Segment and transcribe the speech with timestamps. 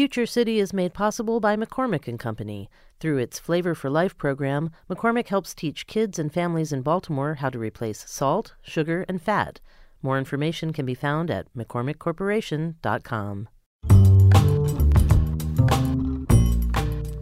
[0.00, 2.70] Future City is made possible by McCormick and Company.
[3.00, 7.50] Through its Flavor for Life program, McCormick helps teach kids and families in Baltimore how
[7.50, 9.60] to replace salt, sugar, and fat.
[10.00, 13.48] More information can be found at mccormickcorporation.com.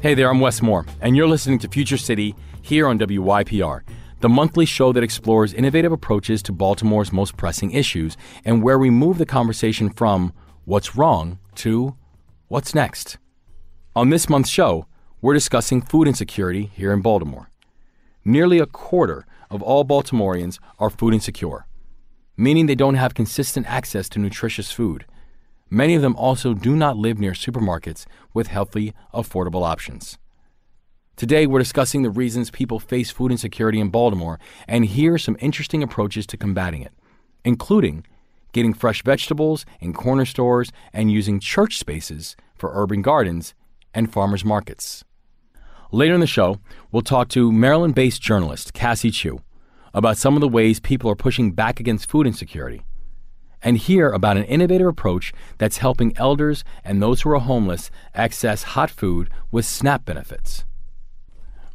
[0.01, 3.81] Hey there, I'm Wes Moore, and you're listening to Future City here on WYPR,
[4.21, 8.89] the monthly show that explores innovative approaches to Baltimore's most pressing issues and where we
[8.89, 10.33] move the conversation from
[10.65, 11.97] what's wrong to
[12.49, 13.19] what's next.
[13.95, 14.87] On this month's show,
[15.21, 17.51] we're discussing food insecurity here in Baltimore.
[18.25, 21.67] Nearly a quarter of all Baltimoreans are food insecure,
[22.37, 25.05] meaning they don't have consistent access to nutritious food.
[25.71, 30.19] Many of them also do not live near supermarkets with healthy, affordable options.
[31.17, 35.83] Today, we're discussing the reasons people face food insecurity in Baltimore and hear some interesting
[35.83, 36.93] approaches to combating it,
[37.45, 38.07] including
[38.53, 43.55] getting fresh vegetables in corner stores and using church spaces for urban gardens
[43.95, 45.05] and farmers markets.
[45.91, 46.59] Later in the show,
[46.93, 49.41] we'll talk to Maryland based journalist Cassie Chu
[49.95, 52.83] about some of the ways people are pushing back against food insecurity
[53.63, 58.63] and hear about an innovative approach that's helping elders and those who are homeless access
[58.63, 60.65] hot food with SNAP benefits.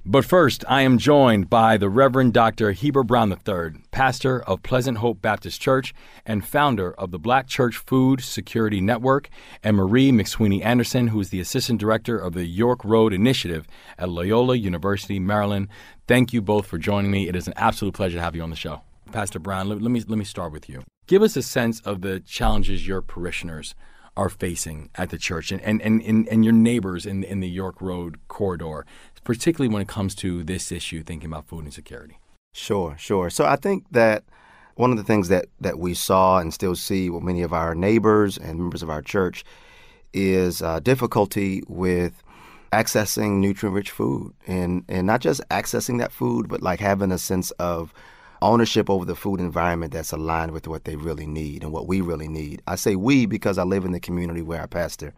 [0.06, 2.74] But first, I am joined by the Reverend Dr.
[2.74, 5.94] Heber Brown III, pastor of Pleasant Hope Baptist Church
[6.26, 9.30] and founder of the Black Church Food Security Network,
[9.64, 13.66] and Marie McSweeney Anderson, who is the assistant director of the York Road Initiative
[13.98, 15.70] at Loyola University, Maryland.
[16.06, 17.30] Thank you both for joining me.
[17.30, 18.82] It is an absolute pleasure to have you on the show.
[19.14, 20.84] Pastor Brown, let, let me let me start with you.
[21.08, 23.74] Give us a sense of the challenges your parishioners
[24.16, 27.82] are facing at the church and, and, and, and, your neighbors in, in the York
[27.82, 28.86] Road corridor,
[29.24, 32.20] particularly when it comes to this issue, thinking about food insecurity?
[32.54, 33.30] Sure, sure.
[33.32, 34.24] So I think that
[34.76, 37.74] one of the things that, that we saw and still see with many of our
[37.74, 39.44] neighbors and members of our church
[40.14, 42.24] is uh, difficulty with
[42.72, 47.18] accessing nutrient rich food and, and not just accessing that food, but like having a
[47.18, 47.94] sense of
[48.44, 52.02] ownership over the food environment that's aligned with what they really need and what we
[52.02, 52.62] really need.
[52.68, 55.14] I say we because I live in the community where I pastor.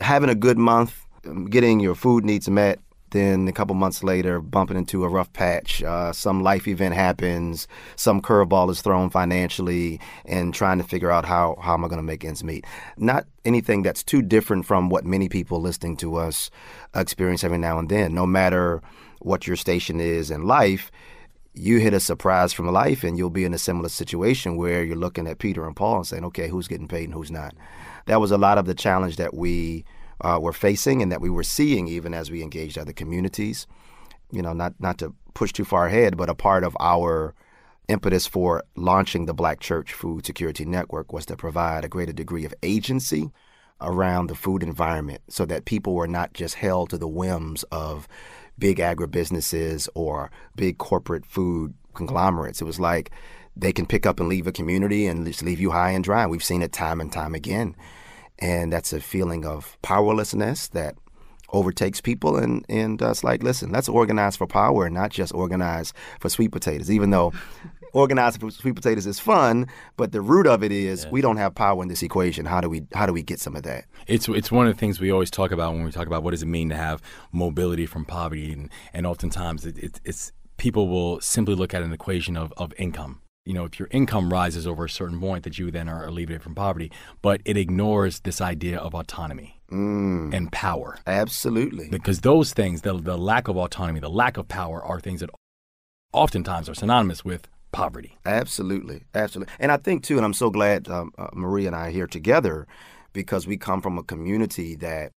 [0.00, 2.80] Having a good month, um, getting your food needs met,
[3.10, 5.82] then a couple months later, bumping into a rough patch.
[5.84, 11.24] Uh, some life event happens, some curveball is thrown financially, and trying to figure out
[11.24, 12.66] how, how am I going to make ends meet.
[12.96, 16.50] Not anything that's too different from what many people listening to us
[16.94, 18.14] experience every now and then.
[18.14, 18.82] No matter
[19.20, 20.90] what your station is in life,
[21.54, 24.96] you hit a surprise from life and you'll be in a similar situation where you're
[24.96, 27.54] looking at Peter and Paul and saying, okay, who's getting paid and who's not.
[28.06, 29.84] That was a lot of the challenge that we
[30.20, 33.66] uh, were facing and that we were seeing even as we engaged other communities.
[34.32, 37.34] You know, not, not to push too far ahead, but a part of our
[37.88, 42.44] impetus for launching the Black Church Food Security Network was to provide a greater degree
[42.44, 43.30] of agency
[43.80, 48.08] around the food environment so that people were not just held to the whims of
[48.58, 52.60] big agribusinesses or big corporate food conglomerates.
[52.60, 53.10] It was like
[53.56, 56.26] they can pick up and leave a community and just leave you high and dry.
[56.26, 57.76] We've seen it time and time again.
[58.38, 60.96] And that's a feeling of powerlessness that
[61.52, 62.36] overtakes people.
[62.36, 66.28] And, and uh, it's like, listen, let's organize for power and not just organize for
[66.28, 67.32] sweet potatoes, even though
[67.94, 69.66] organizing for sweet potatoes is fun,
[69.96, 71.10] but the root of it is yeah.
[71.10, 72.44] we don't have power in this equation.
[72.44, 73.86] How do we how do we get some of that?
[74.06, 76.32] It's it's one of the things we always talk about when we talk about what
[76.32, 77.00] does it mean to have
[77.32, 81.92] mobility from poverty, and and oftentimes it, it, it's people will simply look at an
[81.92, 83.20] equation of, of income.
[83.44, 86.42] You know, if your income rises over a certain point, that you then are alleviated
[86.42, 86.90] from poverty,
[87.20, 89.60] but it ignores this idea of autonomy.
[89.72, 90.32] Mm.
[90.32, 90.98] and power.
[91.04, 91.88] Absolutely.
[91.88, 95.30] Because those things, the, the lack of autonomy, the lack of power, are things that
[96.12, 98.16] oftentimes are synonymous with poverty.
[98.24, 99.52] Absolutely, absolutely.
[99.58, 102.06] And I think too, and I'm so glad um, uh, Marie and I are here
[102.06, 102.66] together
[103.12, 105.10] because we come from a community that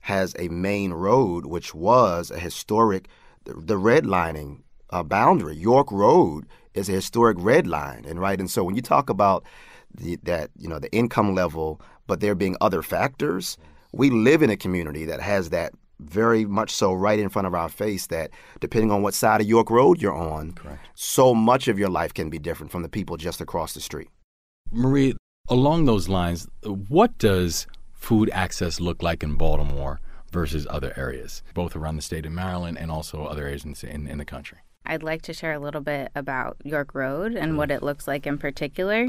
[0.00, 3.08] has a main road, which was a historic,
[3.44, 5.56] the, the redlining uh, boundary.
[5.56, 9.44] York Road is a historic red line, and right, and so when you talk about
[9.94, 13.56] the, that, you know, the income level, but there being other factors,
[13.92, 17.54] we live in a community that has that very much so right in front of
[17.54, 20.88] our face that depending on what side of York Road you're on, Correct.
[20.94, 24.08] so much of your life can be different from the people just across the street.
[24.70, 25.14] Marie,
[25.48, 26.48] along those lines,
[26.88, 30.00] what does food access look like in Baltimore
[30.32, 34.18] versus other areas, both around the state of Maryland and also other areas in, in
[34.18, 34.58] the country?
[34.84, 38.26] I'd like to share a little bit about York Road and what it looks like
[38.26, 39.08] in particular.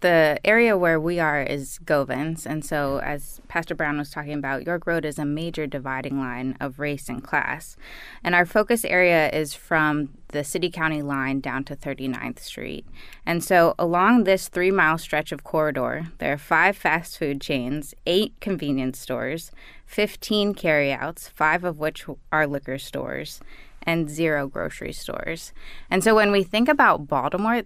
[0.00, 2.44] The area where we are is Govans.
[2.44, 6.56] And so, as Pastor Brown was talking about, York Road is a major dividing line
[6.60, 7.76] of race and class.
[8.22, 12.86] And our focus area is from the city county line down to 39th Street.
[13.24, 17.94] And so, along this three mile stretch of corridor, there are five fast food chains,
[18.06, 19.52] eight convenience stores,
[19.86, 23.40] 15 carryouts, five of which are liquor stores,
[23.82, 25.52] and zero grocery stores.
[25.88, 27.62] And so, when we think about Baltimore,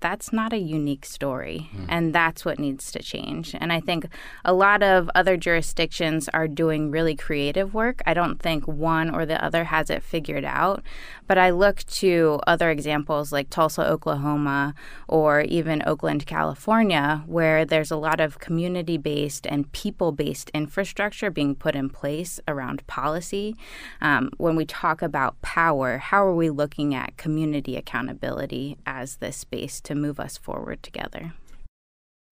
[0.00, 1.70] that's not a unique story.
[1.74, 1.86] Mm.
[1.88, 3.54] And that's what needs to change.
[3.58, 4.06] And I think
[4.44, 8.02] a lot of other jurisdictions are doing really creative work.
[8.06, 10.82] I don't think one or the other has it figured out.
[11.30, 14.74] But I look to other examples like Tulsa, Oklahoma,
[15.06, 21.30] or even Oakland, California, where there's a lot of community based and people based infrastructure
[21.30, 23.54] being put in place around policy.
[24.00, 29.36] Um, when we talk about power, how are we looking at community accountability as this
[29.36, 31.34] space to move us forward together?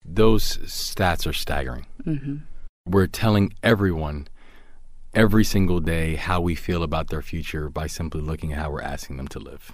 [0.05, 1.87] Those stats are staggering.
[2.05, 2.39] Mm-hmm.
[2.85, 4.27] We're telling everyone
[5.15, 8.83] every single day how we feel about their future by simply looking at how we're
[8.83, 9.73] asking them to live.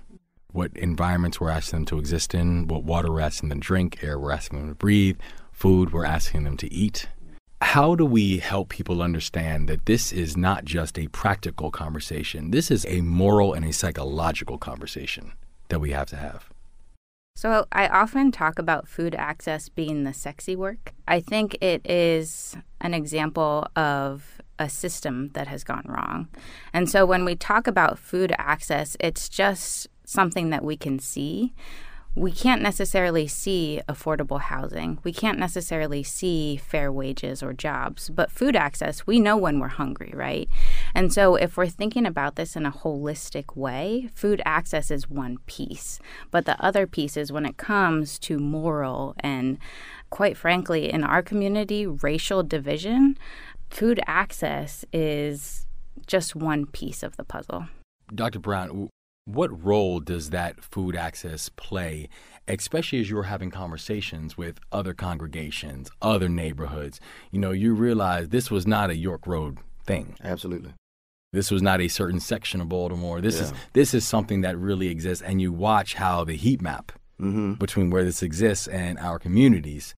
[0.53, 4.03] What environments we're asking them to exist in, what water we're asking them to drink,
[4.03, 5.19] air we're asking them to breathe,
[5.53, 7.09] food we're asking them to eat.
[7.61, 12.51] How do we help people understand that this is not just a practical conversation?
[12.51, 15.33] This is a moral and a psychological conversation
[15.69, 16.51] that we have to have.
[17.37, 20.93] So, I often talk about food access being the sexy work.
[21.09, 26.29] I think it is an example of a system that has gone wrong.
[26.73, 31.55] And so when we talk about food access, it's just something that we can see.
[32.17, 35.01] We can't necessarily see affordable housing.
[35.03, 38.09] We can't necessarily see fair wages or jobs.
[38.09, 40.49] But food access, we know when we're hungry, right?
[40.95, 45.39] And so if we're thinking about this in a holistic way, food access is one
[45.47, 45.99] piece.
[46.31, 49.59] But the other piece is when it comes to moral and
[50.15, 53.19] quite frankly, in our community, racial division,
[53.71, 55.67] food access is
[56.07, 57.69] just one piece of the puzzle.
[58.15, 58.39] Dr.
[58.39, 58.89] Brown,
[59.27, 62.09] what role does that food access play,
[62.47, 67.01] especially as you're having conversations with other congregations, other neighborhoods?
[67.31, 70.17] You know, you realize this was not a York Road thing.
[70.23, 70.73] Absolutely.
[71.33, 73.21] This was not a certain section of Baltimore.
[73.21, 73.45] This yeah.
[73.45, 77.55] is this is something that really exists, and you watch how the heat map mm-hmm.
[77.55, 79.95] between where this exists and our communities.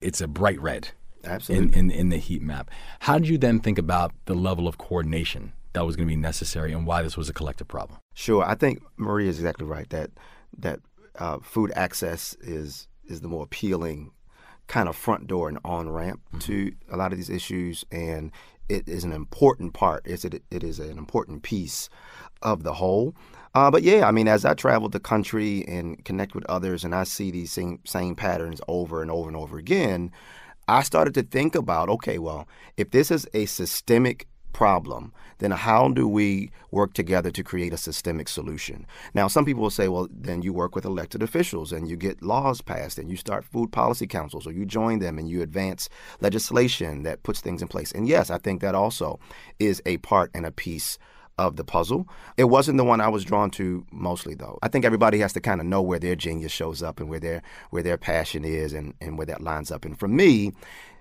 [0.00, 0.90] It's a bright red.
[1.24, 1.78] Absolutely.
[1.78, 2.70] In, in, in the heat map.
[3.00, 6.20] How did you then think about the level of coordination that was going to be
[6.20, 7.98] necessary and why this was a collective problem?
[8.14, 8.44] Sure.
[8.44, 10.10] I think Maria is exactly right that
[10.58, 10.80] that
[11.18, 14.10] uh, food access is is the more appealing
[14.66, 16.38] kind of front door and on ramp mm-hmm.
[16.38, 18.32] to a lot of these issues, and
[18.68, 20.02] it is an important part.
[20.06, 21.88] It's it, it is an important piece
[22.42, 23.14] of the whole.
[23.54, 26.94] Uh, but yeah, I mean, as I travel the country and connect with others, and
[26.94, 30.10] I see these same same patterns over and over and over again,
[30.66, 35.88] I started to think about okay, well, if this is a systemic problem, then how
[35.88, 38.86] do we work together to create a systemic solution?
[39.12, 42.22] Now, some people will say, well, then you work with elected officials and you get
[42.22, 45.90] laws passed and you start food policy councils or you join them and you advance
[46.20, 47.92] legislation that puts things in place.
[47.92, 49.18] And yes, I think that also
[49.58, 50.98] is a part and a piece
[51.38, 52.08] of the puzzle.
[52.36, 54.58] It wasn't the one I was drawn to mostly though.
[54.62, 57.20] I think everybody has to kind of know where their genius shows up and where
[57.20, 59.84] their where their passion is and, and where that lines up.
[59.84, 60.52] And for me,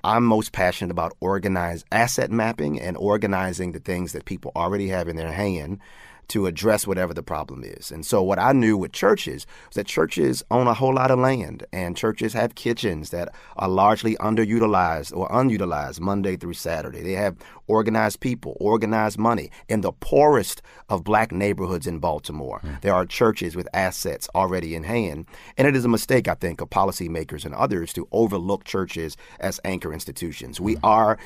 [0.04, 5.08] I'm most passionate about organized asset mapping and organizing the things that people already have
[5.08, 5.80] in their hand
[6.30, 7.92] to address whatever the problem is.
[7.92, 11.20] And so, what I knew with churches was that churches own a whole lot of
[11.20, 17.02] land, and churches have kitchens that are largely underutilized or unutilized Monday through Saturday.
[17.02, 17.38] They have
[17.68, 19.50] organized people, organized money.
[19.68, 22.82] In the poorest of black neighborhoods in Baltimore, mm.
[22.82, 25.26] there are churches with assets already in hand.
[25.58, 29.60] And it is a mistake, I think, of policymakers and others to overlook churches as
[29.64, 30.60] anchor institutions.
[30.60, 30.80] We mm.
[30.84, 31.18] are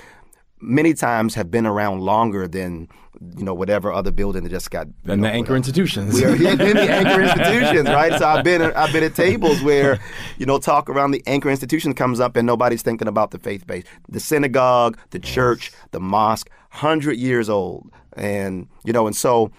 [0.60, 2.88] many times have been around longer than
[3.36, 6.14] you know whatever other building that just got than the anchor institutions.
[6.14, 8.18] We are in the anchor institutions, right?
[8.18, 10.00] So I've been I've been at tables where
[10.38, 13.66] you know talk around the anchor institution comes up and nobody's thinking about the faith
[13.66, 19.52] base, the synagogue, the church, the mosque, hundred years old, and you know, and so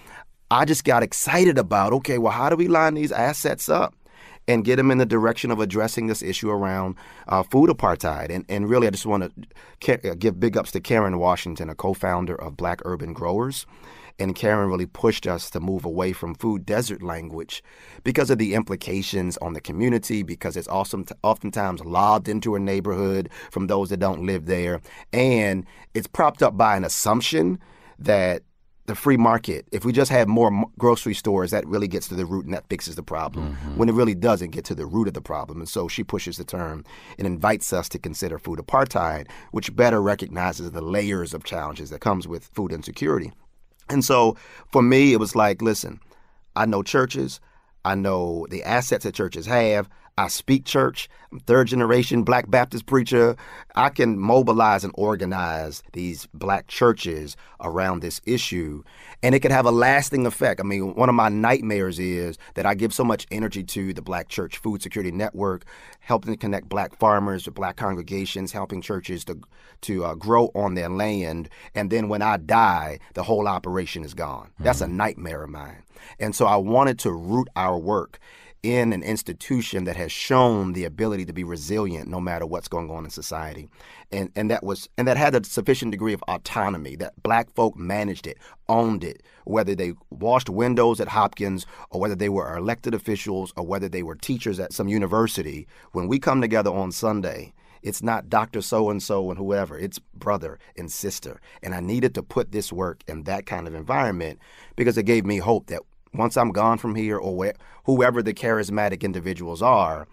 [0.50, 3.94] I just got excited about okay, well, how do we line these assets up?
[4.48, 6.96] And get them in the direction of addressing this issue around
[7.28, 8.30] uh, food apartheid.
[8.30, 9.32] And, and really, I just want
[9.80, 13.66] to uh, give big ups to Karen Washington, a co founder of Black Urban Growers.
[14.20, 17.62] And Karen really pushed us to move away from food desert language
[18.02, 23.28] because of the implications on the community, because it's awesome oftentimes lobbed into a neighborhood
[23.52, 24.80] from those that don't live there.
[25.12, 25.64] And
[25.94, 27.60] it's propped up by an assumption
[28.00, 28.42] that
[28.88, 32.24] the free market, if we just have more grocery stores, that really gets to the
[32.24, 33.52] root and that fixes the problem.
[33.52, 33.76] Mm-hmm.
[33.76, 35.58] When it really doesn't get to the root of the problem.
[35.58, 36.84] And so she pushes the term
[37.18, 42.00] and invites us to consider food apartheid, which better recognizes the layers of challenges that
[42.00, 43.30] comes with food insecurity.
[43.90, 44.36] And so
[44.72, 46.00] for me, it was like, listen,
[46.56, 47.40] I know churches,
[47.84, 49.88] I know the assets that churches have.
[50.18, 51.08] I speak church.
[51.30, 53.36] I'm third generation Black Baptist preacher.
[53.76, 58.82] I can mobilize and organize these black churches around this issue,
[59.22, 60.58] and it can have a lasting effect.
[60.58, 64.02] I mean, one of my nightmares is that I give so much energy to the
[64.02, 65.64] Black Church Food Security Network,
[66.00, 69.38] helping to connect black farmers to black congregations, helping churches to
[69.82, 74.14] to uh, grow on their land, and then when I die, the whole operation is
[74.14, 74.50] gone.
[74.58, 74.96] That's a mm-hmm.
[74.96, 75.84] nightmare of mine.
[76.18, 78.18] And so I wanted to root our work
[78.62, 82.90] in an institution that has shown the ability to be resilient no matter what's going
[82.90, 83.68] on in society.
[84.10, 87.76] And and that was and that had a sufficient degree of autonomy that black folk
[87.76, 88.38] managed it,
[88.68, 93.64] owned it, whether they washed windows at Hopkins or whether they were elected officials or
[93.64, 95.66] whether they were teachers at some university.
[95.92, 98.60] When we come together on Sunday, it's not Dr.
[98.60, 99.78] So and so and whoever.
[99.78, 101.40] It's brother and sister.
[101.62, 104.40] And I needed to put this work in that kind of environment
[104.76, 105.82] because it gave me hope that
[106.14, 110.06] once I'm gone from here, or where, whoever the charismatic individuals are,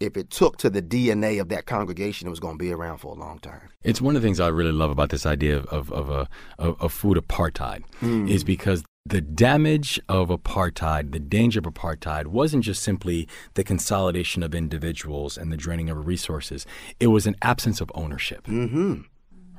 [0.00, 2.98] if it took to the DNA of that congregation, it was going to be around
[2.98, 3.68] for a long time.
[3.82, 6.28] It's one of the things I really love about this idea of of, of a
[6.58, 8.28] of, of food apartheid mm.
[8.30, 14.42] is because the damage of apartheid, the danger of apartheid, wasn't just simply the consolidation
[14.42, 16.66] of individuals and the draining of resources.
[17.00, 18.46] It was an absence of ownership.
[18.46, 19.02] Mm-hmm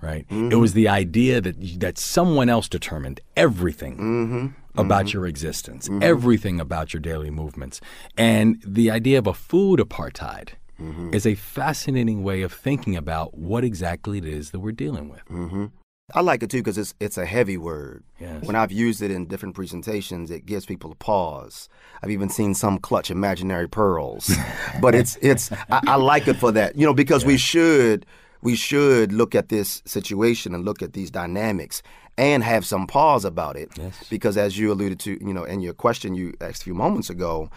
[0.01, 0.25] right?
[0.29, 0.51] Mm-hmm.
[0.51, 4.47] It was the idea that that someone else determined everything mm-hmm.
[4.75, 5.17] About mm-hmm.
[5.17, 6.03] your existence, mm-hmm.
[6.03, 7.81] everything about your daily movements,
[8.17, 10.49] and the idea of a food apartheid
[10.79, 11.13] mm-hmm.
[11.13, 15.25] is a fascinating way of thinking about what exactly it is that we're dealing with.
[15.25, 15.65] Mm-hmm.
[16.13, 18.03] I like it too because it's it's a heavy word.
[18.19, 18.43] Yes.
[18.43, 21.69] When I've used it in different presentations, it gives people a pause.
[22.01, 24.31] I've even seen some clutch imaginary pearls,
[24.81, 26.75] but it's it's I, I, like it for that.
[26.75, 27.27] You know, because yeah.
[27.27, 28.05] we should
[28.41, 31.83] we should look at this situation and look at these dynamics
[32.19, 33.69] and have some pause about it.
[33.77, 34.03] Yes.
[34.09, 37.09] Because as you alluded to, you know, in your question you asked a few moments
[37.09, 37.49] ago,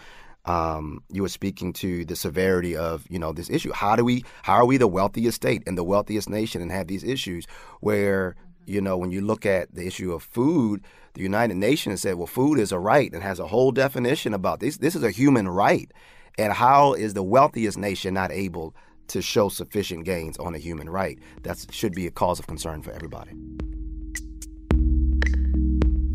[0.45, 3.73] um, you were speaking to the severity of you know this issue.
[3.73, 4.23] How do we?
[4.43, 7.45] How are we the wealthiest state and the wealthiest nation and have these issues
[7.81, 10.81] where you know when you look at the issue of food,
[11.13, 14.61] the United Nations said, well, food is a right and has a whole definition about
[14.61, 14.77] this.
[14.77, 15.91] This is a human right,
[16.37, 18.73] and how is the wealthiest nation not able
[19.07, 21.19] to show sufficient gains on a human right.
[21.43, 23.33] That should be a cause of concern for everybody.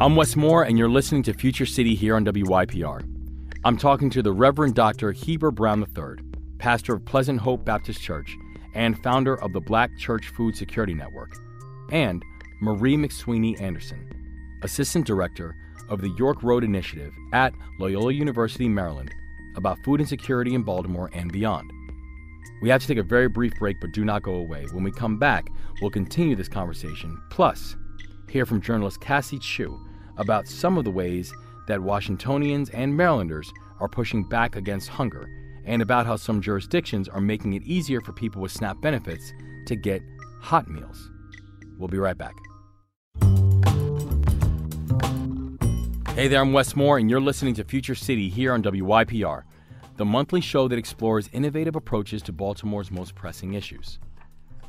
[0.00, 3.02] I'm Wes Moore, and you're listening to Future City here on WYPR.
[3.64, 5.10] I'm talking to the Reverend Dr.
[5.10, 6.24] Heber Brown III,
[6.58, 8.36] pastor of Pleasant Hope Baptist Church
[8.74, 11.32] and founder of the Black Church Food Security Network,
[11.90, 12.24] and
[12.60, 14.08] Marie McSweeney Anderson,
[14.62, 15.56] assistant director
[15.88, 19.12] of the York Road Initiative at Loyola University, Maryland,
[19.56, 21.72] about food insecurity in Baltimore and beyond.
[22.62, 24.66] We have to take a very brief break, but do not go away.
[24.70, 25.48] When we come back,
[25.82, 27.74] we'll continue this conversation, plus,
[28.30, 29.80] hear from journalist Cassie Chu
[30.18, 31.32] about some of the ways
[31.66, 35.28] that Washingtonians and Marylanders are pushing back against hunger,
[35.64, 39.32] and about how some jurisdictions are making it easier for people with SNAP benefits
[39.66, 40.02] to get
[40.40, 41.10] hot meals.
[41.78, 42.34] We'll be right back.
[46.14, 49.44] Hey there, I'm Wes Moore, and you're listening to Future City here on WYPR
[49.98, 53.98] the monthly show that explores innovative approaches to Baltimore's most pressing issues.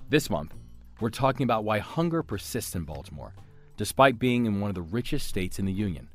[0.09, 0.55] This month,
[0.99, 3.35] we're talking about why hunger persists in Baltimore,
[3.79, 6.09] despite being in one of the richest states in the Union.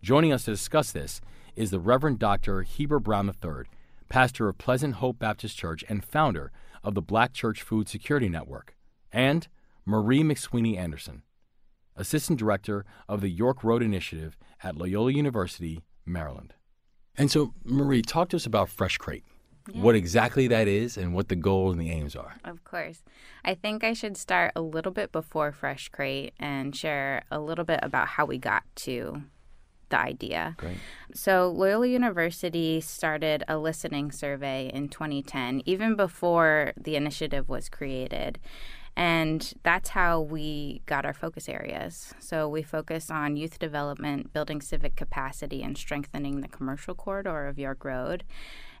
[0.00, 1.20] Joining us to discuss this
[1.54, 2.62] is the Reverend Dr.
[2.62, 3.64] Heber Brown III,
[4.08, 6.50] pastor of Pleasant Hope Baptist Church and founder
[6.82, 8.74] of the Black Church Food Security Network,
[9.12, 9.48] and
[9.84, 11.24] Marie McSweeney Anderson,
[11.94, 16.54] assistant director of the York Road Initiative at Loyola University, Maryland.
[17.18, 19.24] And so, Marie, talk to us about Fresh Crate.
[19.72, 19.82] Yeah.
[19.82, 22.36] What exactly that is and what the goals and the aims are.
[22.44, 23.02] Of course.
[23.44, 27.64] I think I should start a little bit before Fresh Crate and share a little
[27.64, 29.22] bit about how we got to
[29.90, 30.54] the idea.
[30.58, 30.76] Great.
[31.14, 38.38] So, Loyola University started a listening survey in 2010, even before the initiative was created.
[38.98, 42.14] And that's how we got our focus areas.
[42.18, 47.60] So we focus on youth development, building civic capacity, and strengthening the commercial corridor of
[47.60, 48.24] York Road.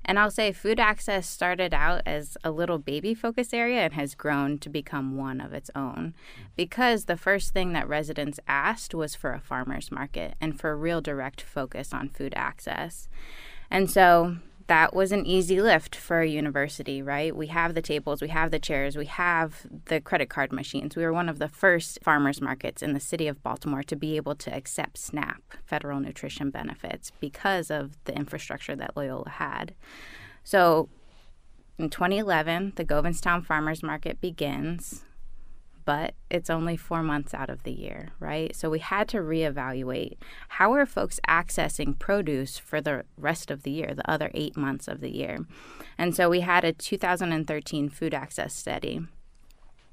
[0.08, 4.14] And I'll say food access started out as a little baby focus area and has
[4.14, 6.14] grown to become one of its own.
[6.56, 11.02] Because the first thing that residents asked was for a farmer's market and for real
[11.02, 13.06] direct focus on food access.
[13.70, 14.38] And so
[14.68, 17.34] that was an easy lift for a university, right?
[17.34, 20.94] We have the tables, we have the chairs, we have the credit card machines.
[20.94, 24.16] We were one of the first farmers markets in the city of Baltimore to be
[24.16, 29.74] able to accept SNAP, federal nutrition benefits, because of the infrastructure that Loyola had.
[30.44, 30.90] So
[31.78, 35.04] in 2011, the Govanstown Farmers Market begins
[35.88, 38.54] but it's only four months out of the year, right?
[38.54, 40.18] So we had to reevaluate
[40.48, 44.86] how are folks accessing produce for the rest of the year, the other eight months
[44.86, 45.38] of the year.
[45.96, 49.00] And so we had a 2013 food access study.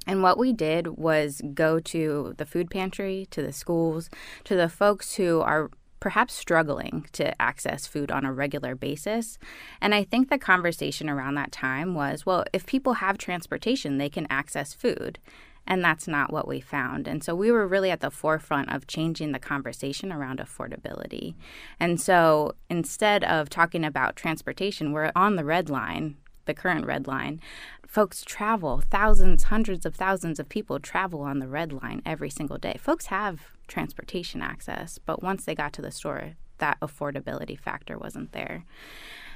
[0.06, 4.10] And what we did was go to the food pantry, to the schools,
[4.44, 5.72] to the folks who are
[6.02, 9.38] perhaps struggling to access food on a regular basis.
[9.80, 14.10] And I think the conversation around that time was well, if people have transportation, they
[14.10, 15.20] can access food.
[15.68, 17.08] And that's not what we found.
[17.08, 21.36] And so we were really at the forefront of changing the conversation around affordability.
[21.80, 27.08] And so instead of talking about transportation, we're on the red line, the current red
[27.08, 27.42] line.
[27.88, 32.58] Folks travel, thousands, hundreds of thousands of people travel on the red line every single
[32.58, 32.78] day.
[32.80, 38.32] Folks have transportation access, but once they got to the store, that affordability factor wasn't
[38.32, 38.66] there.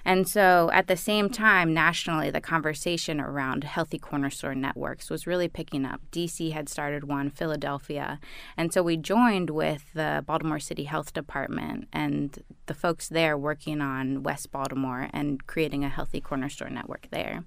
[0.05, 5.27] And so at the same time, nationally, the conversation around healthy corner store networks was
[5.27, 6.01] really picking up.
[6.11, 8.19] DC had started one, Philadelphia.
[8.57, 13.81] And so we joined with the Baltimore City Health Department and the folks there working
[13.81, 17.43] on West Baltimore and creating a healthy corner store network there.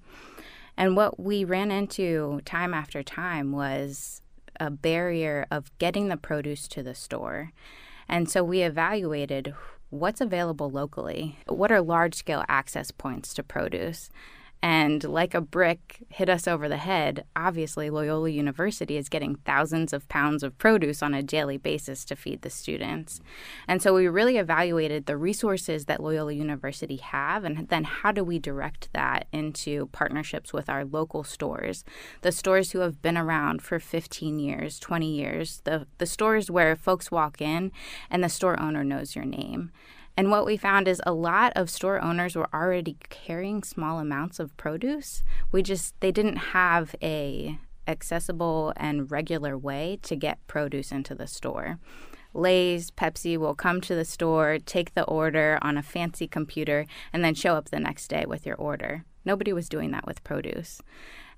[0.77, 4.21] And what we ran into time after time was
[4.59, 7.51] a barrier of getting the produce to the store.
[8.07, 9.53] And so we evaluated
[9.93, 14.09] what's available locally, what are large scale access points to produce,
[14.63, 19.91] and like a brick hit us over the head, obviously, Loyola University is getting thousands
[19.91, 23.19] of pounds of produce on a daily basis to feed the students.
[23.67, 28.23] And so we really evaluated the resources that Loyola University have and then how do
[28.23, 31.83] we direct that into partnerships with our local stores,
[32.21, 36.77] the stores who have been around for 15 years, 20 years, the, the stores where
[36.77, 37.73] folks walk in
[38.09, 39.71] and the store owner knows your name.
[40.15, 44.39] And what we found is a lot of store owners were already carrying small amounts
[44.39, 45.23] of produce.
[45.51, 51.27] We just they didn't have a accessible and regular way to get produce into the
[51.27, 51.79] store.
[52.33, 57.23] Lay's, Pepsi will come to the store, take the order on a fancy computer, and
[57.23, 59.05] then show up the next day with your order.
[59.25, 60.81] Nobody was doing that with produce.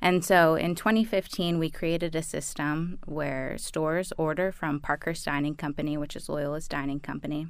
[0.01, 5.97] And so in 2015, we created a system where stores order from Parkhurst Dining Company,
[5.97, 7.47] which is Loyola's dining company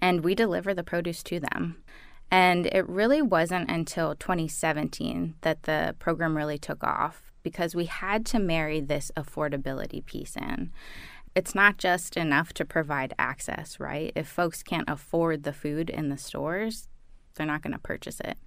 [0.00, 1.82] and we deliver the produce to them.
[2.30, 8.24] And it really wasn't until 2017 that the program really took off because we had
[8.26, 10.70] to marry this affordability piece in.
[11.34, 14.12] It's not just enough to provide access, right?
[14.14, 16.88] If folks can't afford the food in the stores,
[17.34, 18.38] they're not going to purchase it.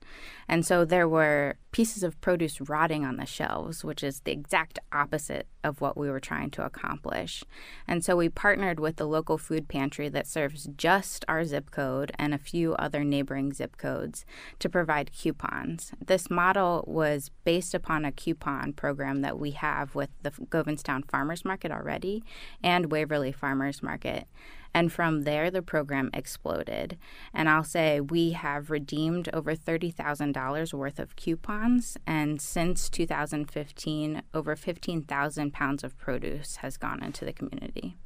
[0.48, 4.80] And so there were pieces of produce rotting on the shelves, which is the exact
[4.92, 7.44] opposite of what we were trying to accomplish.
[7.88, 12.12] And so we partnered with the local food pantry that serves just our zip code
[12.20, 14.26] and a few other neighboring zip codes
[14.60, 15.92] to provide coupons.
[16.06, 21.46] This model was based upon a coupon program that we have with the Govanstown Farmers
[21.46, 22.24] Market already
[22.62, 24.28] and Waverly Farmers Market.
[24.74, 26.98] And from there, the program exploded.
[27.34, 31.98] And I'll say we have redeemed over $30,000 worth of coupons.
[32.08, 37.98] And since 2015, over 15,000 pounds of produce has gone into the community.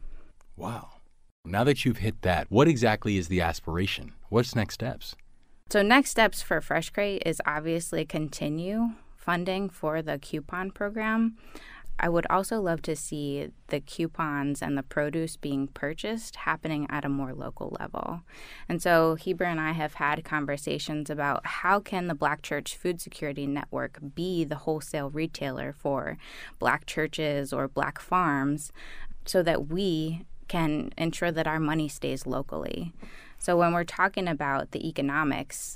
[0.56, 0.90] Wow.
[1.46, 4.14] Now that you've hit that, what exactly is the aspiration?
[4.30, 5.16] What's next steps?
[5.70, 11.36] So, next steps for Fresh Crate is obviously continue funding for the coupon program.
[12.00, 17.06] I would also love to see the coupons and the produce being purchased happening at
[17.06, 18.22] a more local level.
[18.70, 23.02] And so Heber and I have had conversations about how can the Black Church Food
[23.02, 26.18] Security Network be the wholesale retailer for
[26.60, 28.72] black churches or black farms
[29.26, 32.94] so that we can ensure that our money stays locally.
[33.40, 35.76] So when we're talking about the economics,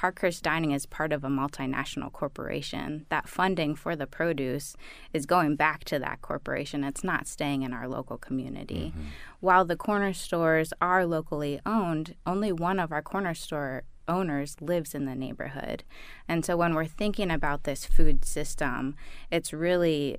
[0.00, 3.04] Parkhurst Dining is part of a multinational corporation.
[3.10, 4.74] That funding for the produce
[5.12, 6.84] is going back to that corporation.
[6.84, 8.94] It's not staying in our local community.
[8.96, 9.08] Mm-hmm.
[9.40, 14.94] While the corner stores are locally owned, only one of our corner store owners lives
[14.94, 15.84] in the neighborhood.
[16.26, 18.96] And so when we're thinking about this food system,
[19.30, 20.16] it's really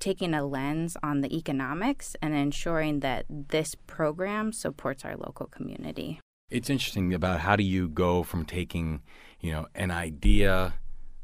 [0.00, 6.18] taking a lens on the economics and ensuring that this program supports our local community
[6.52, 9.02] it's interesting about how do you go from taking,
[9.40, 10.74] you know, an idea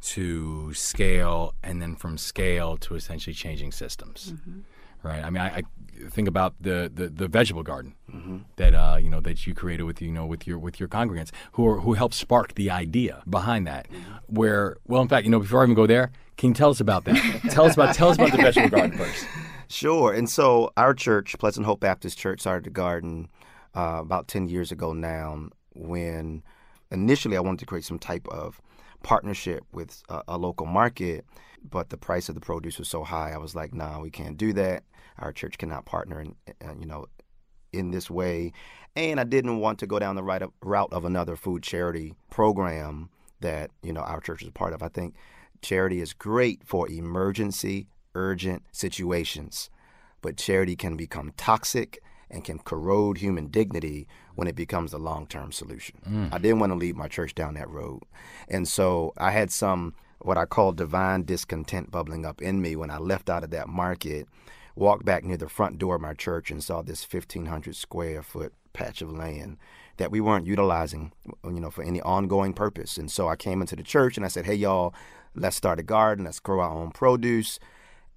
[0.00, 4.32] to scale and then from scale to essentially changing systems.
[4.32, 4.60] Mm-hmm.
[5.02, 5.24] Right.
[5.24, 5.62] I mean, I, I,
[6.10, 7.94] think about the, the, the vegetable garden.
[8.12, 8.38] Mm-hmm.
[8.56, 11.30] that uh, you know that you created with you know with your with your congregants
[11.52, 13.88] who are, who helped spark the idea behind that.
[13.90, 14.34] Mm-hmm.
[14.34, 16.80] Where well, in fact, you know, before I even go there, can you tell us
[16.80, 17.16] about that?
[17.50, 19.26] tell us about tell us about the vegetable garden first.
[19.68, 20.12] Sure.
[20.12, 23.28] And so our church, Pleasant Hope Baptist Church, started the garden
[23.74, 25.48] uh, about ten years ago now.
[25.74, 26.42] When
[26.90, 28.61] initially I wanted to create some type of
[29.02, 31.24] partnership with a, a local market,
[31.62, 33.33] but the price of the produce was so high.
[33.33, 34.83] I was like, nah, we can't do that.
[35.18, 36.35] Our church cannot partner, in,
[36.81, 37.07] you know,
[37.72, 38.52] in this way."
[38.96, 42.14] And I didn't want to go down the right of, route of another food charity
[42.31, 44.83] program that you know our church is a part of.
[44.83, 45.14] I think
[45.62, 49.70] charity is great for emergency, urgent situations,
[50.22, 55.26] but charity can become toxic and can corrode human dignity when it becomes a long
[55.26, 55.98] term solution.
[56.08, 56.32] Mm.
[56.32, 58.02] I didn't want to lead my church down that road.
[58.48, 62.90] And so I had some what I call divine discontent bubbling up in me when
[62.90, 64.26] I left out of that market,
[64.74, 68.52] walked back near the front door of my church and saw this 1,500 square foot
[68.72, 69.58] patch of land
[69.96, 71.12] that we weren't utilizing,
[71.44, 72.96] you know, for any ongoing purpose.
[72.96, 74.94] And so I came into the church and I said, "Hey, y'all,
[75.34, 76.24] let's start a garden.
[76.24, 77.58] Let's grow our own produce."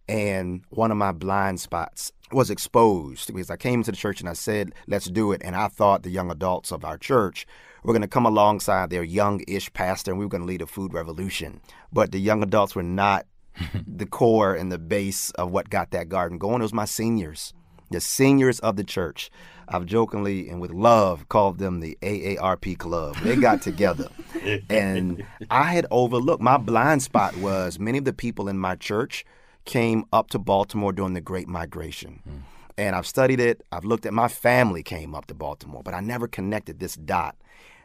[0.08, 4.30] And one of my blind spots was exposed because I came to the church and
[4.30, 5.42] I said, let's do it.
[5.44, 7.46] And I thought the young adults of our church
[7.84, 10.62] were going to come alongside their young ish pastor and we were going to lead
[10.62, 11.62] a food revolution.
[11.92, 13.26] But the young adults were not
[13.88, 16.62] the core and the base of what got that garden going.
[16.62, 17.54] It was my seniors,
[17.90, 19.30] the seniors of the church.
[19.68, 23.16] I've jokingly and with love called them the AARP Club.
[23.18, 24.10] They got together.
[24.70, 29.26] and I had overlooked my blind spot was many of the people in my church
[29.65, 32.21] came up to Baltimore during the Great Migration.
[32.28, 32.41] Mm.
[32.78, 33.63] And I've studied it.
[33.71, 37.36] I've looked at my family came up to Baltimore, but I never connected this dot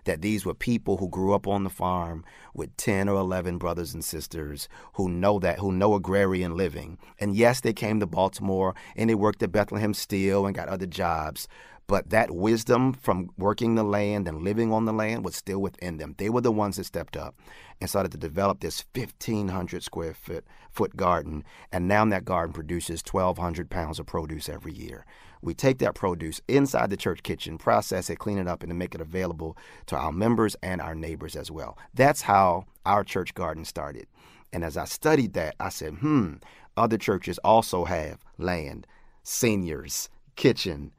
[0.07, 3.93] that these were people who grew up on the farm with 10 or 11 brothers
[3.93, 6.97] and sisters who know that, who know agrarian living.
[7.19, 10.87] And yes, they came to Baltimore and they worked at Bethlehem Steel and got other
[10.87, 11.47] jobs,
[11.87, 15.99] but that wisdom from working the land and living on the land was still within
[15.99, 16.15] them.
[16.19, 17.37] They were the ones that stepped up
[17.81, 21.45] and started to develop this 1,500 square foot, foot garden.
[21.71, 25.07] And now that garden produces 1,200 pounds of produce every year.
[25.43, 28.95] We take that produce inside the church kitchen, process it, clean it up, and make
[28.95, 31.79] it available to our members and our neighbors as well.
[31.95, 34.07] That's how our church garden started.
[34.53, 36.35] And as I studied that, I said, hmm,
[36.77, 38.87] other churches also have land,
[39.23, 40.93] seniors, kitchen,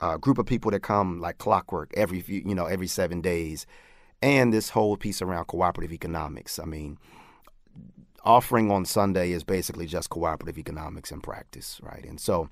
[0.00, 3.66] a group of people that come like clockwork every few, you know, every seven days,
[4.22, 6.58] and this whole piece around cooperative economics.
[6.58, 6.98] I mean,
[8.24, 12.04] offering on Sunday is basically just cooperative economics in practice, right?
[12.04, 12.48] And so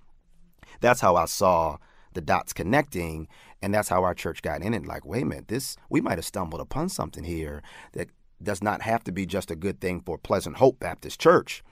[0.80, 1.78] that's how I saw
[2.14, 3.28] the dots connecting,
[3.60, 4.86] and that's how our church got in it.
[4.86, 8.08] Like, wait a minute, this we might have stumbled upon something here that
[8.42, 11.62] does not have to be just a good thing for Pleasant Hope Baptist Church,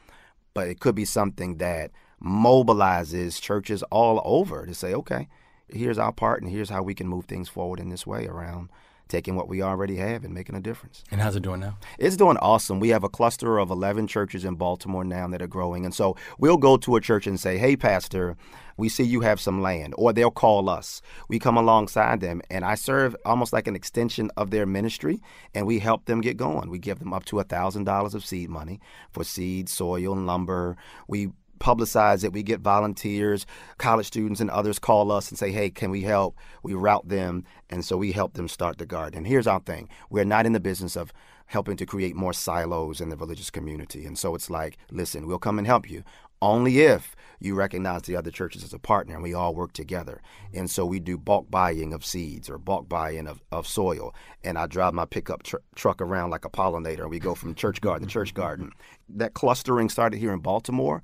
[0.54, 1.90] but it could be something that
[2.22, 5.28] mobilizes churches all over to say, okay,
[5.74, 8.70] here's our part and here's how we can move things forward in this way around
[9.08, 11.04] taking what we already have and making a difference.
[11.10, 11.76] And how's it doing now?
[11.98, 12.80] It's doing awesome.
[12.80, 15.84] We have a cluster of 11 churches in Baltimore now that are growing.
[15.84, 18.37] And so we'll go to a church and say, hey, Pastor,
[18.76, 21.00] we see you have some land, or they'll call us.
[21.28, 25.20] We come alongside them, and I serve almost like an extension of their ministry,
[25.54, 26.70] and we help them get going.
[26.70, 28.80] We give them up to $1,000 of seed money
[29.12, 30.76] for seed, soil, and lumber.
[31.06, 32.32] We publicize it.
[32.32, 33.46] We get volunteers,
[33.78, 36.36] college students, and others call us and say, hey, can we help?
[36.62, 39.18] We route them, and so we help them start the garden.
[39.18, 41.12] And here's our thing we're not in the business of
[41.46, 44.06] helping to create more silos in the religious community.
[44.06, 46.02] And so it's like, listen, we'll come and help you
[46.44, 50.20] only if you recognize the other churches as a partner and we all work together.
[50.52, 54.14] And so we do bulk buying of seeds or bulk buying of, of soil.
[54.42, 57.54] And I drive my pickup tr- truck around like a pollinator and we go from
[57.54, 58.72] church garden to church garden.
[59.08, 61.02] That clustering started here in Baltimore.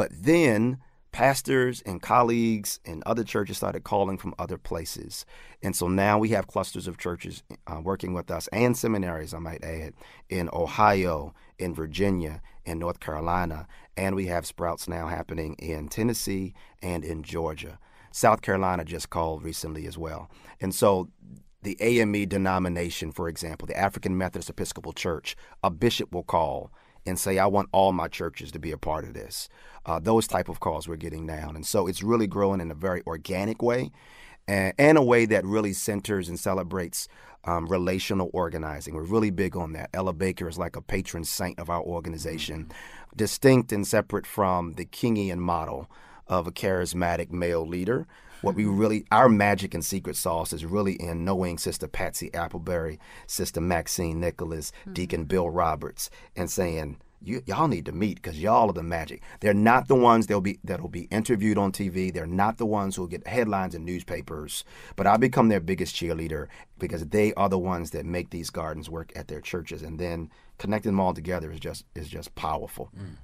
[0.00, 0.78] But then
[1.12, 5.26] pastors and colleagues and other churches started calling from other places.
[5.62, 9.40] And so now we have clusters of churches uh, working with us and seminaries, I
[9.40, 9.92] might add,
[10.30, 13.66] in Ohio, in Virginia, in North Carolina.
[13.94, 17.78] And we have sprouts now happening in Tennessee and in Georgia.
[18.10, 20.30] South Carolina just called recently as well.
[20.62, 21.10] And so
[21.62, 26.72] the AME denomination, for example, the African Methodist Episcopal Church, a bishop will call
[27.06, 29.48] and say, I want all my churches to be a part of this.
[29.86, 31.50] Uh, those type of calls we're getting now.
[31.54, 33.90] And so it's really growing in a very organic way
[34.46, 37.08] and, and a way that really centers and celebrates
[37.44, 38.94] um, relational organizing.
[38.94, 39.90] We're really big on that.
[39.94, 43.16] Ella Baker is like a patron saint of our organization, mm-hmm.
[43.16, 45.90] distinct and separate from the Kingian model
[46.26, 48.06] of a charismatic male leader.
[48.42, 52.98] What we really, our magic and secret sauce is really in knowing Sister Patsy Appleberry,
[53.26, 54.92] Sister Maxine Nicholas, mm-hmm.
[54.94, 59.22] Deacon Bill Roberts, and saying, you, y'all need to meet because y'all are the magic.
[59.40, 62.12] They're not the ones that'll be that'll be interviewed on TV.
[62.12, 64.64] They're not the ones who'll get headlines in newspapers.
[64.96, 66.46] But I become their biggest cheerleader
[66.78, 70.30] because they are the ones that make these gardens work at their churches, and then
[70.56, 72.90] connecting them all together is just is just powerful.
[72.96, 73.16] Mm.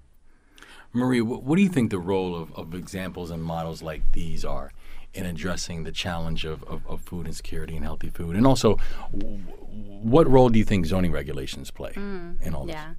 [0.92, 4.72] Marie, what do you think the role of, of examples and models like these are
[5.16, 8.36] in addressing the challenge of, of, of, food insecurity and healthy food?
[8.36, 8.76] And also,
[9.10, 12.74] what role do you think zoning regulations play mm, in all this?
[12.74, 12.88] yeah.
[12.90, 12.96] this?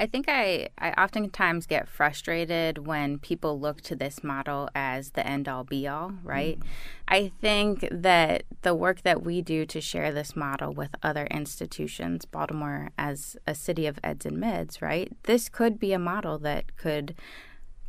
[0.00, 5.26] I think I, I oftentimes get frustrated when people look to this model as the
[5.26, 6.58] end all be all, right?
[6.58, 6.66] Mm.
[7.06, 12.24] I think that the work that we do to share this model with other institutions,
[12.24, 15.12] Baltimore as a city of eds and meds, right?
[15.24, 17.14] This could be a model that could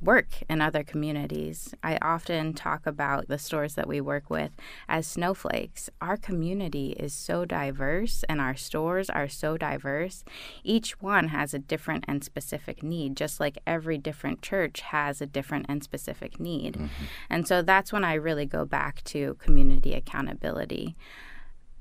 [0.02, 1.74] work in other communities.
[1.84, 4.52] I often talk about the stores that we work with
[4.90, 5.90] as snowflakes.
[6.02, 10.24] Our community is so diverse and our stores are so diverse.
[10.64, 15.28] Each one has a different and specific need, just like every different church has a
[15.28, 16.76] different and specific need.
[16.76, 17.06] Mm-hmm.
[17.30, 20.96] And so that's when I really go back to community accountability.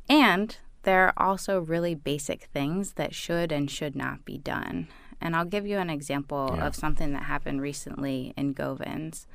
[0.09, 4.89] And there are also really basic things that should and should not be done.
[5.21, 6.67] And I'll give you an example yeah.
[6.67, 9.27] of something that happened recently in Govans.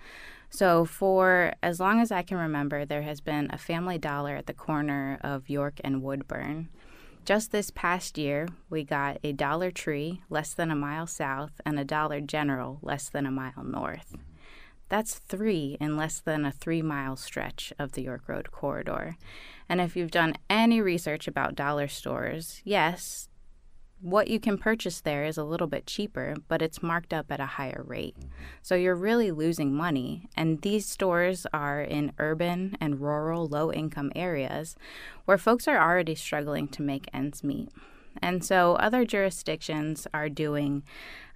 [0.49, 4.45] So, for as long as I can remember, there has been a family dollar at
[4.45, 6.69] the corner of York and Woodbourne.
[7.25, 11.79] Just this past year, we got a Dollar Tree less than a mile south and
[11.79, 14.15] a Dollar General less than a mile north.
[14.89, 19.17] That's three in less than a three mile stretch of the York Road corridor.
[19.67, 23.27] And if you've done any research about dollar stores, yes,
[24.01, 27.39] what you can purchase there is a little bit cheaper, but it's marked up at
[27.39, 28.15] a higher rate.
[28.61, 30.27] So you're really losing money.
[30.35, 34.75] And these stores are in urban and rural low income areas
[35.25, 37.69] where folks are already struggling to make ends meet.
[38.21, 40.83] And so other jurisdictions are doing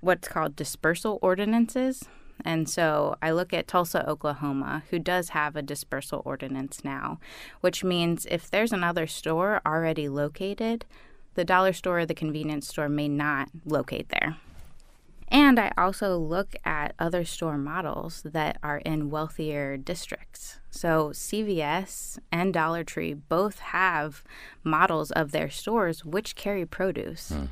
[0.01, 2.03] what's called dispersal ordinances.
[2.45, 7.19] And so I look at Tulsa, Oklahoma, who does have a dispersal ordinance now,
[7.59, 10.85] which means if there's another store already located,
[11.35, 14.37] the dollar store or the convenience store may not locate there.
[15.31, 20.57] And I also look at other store models that are in wealthier districts.
[20.71, 24.23] So CVS and Dollar Tree both have
[24.63, 27.29] models of their stores which carry produce.
[27.29, 27.45] Hmm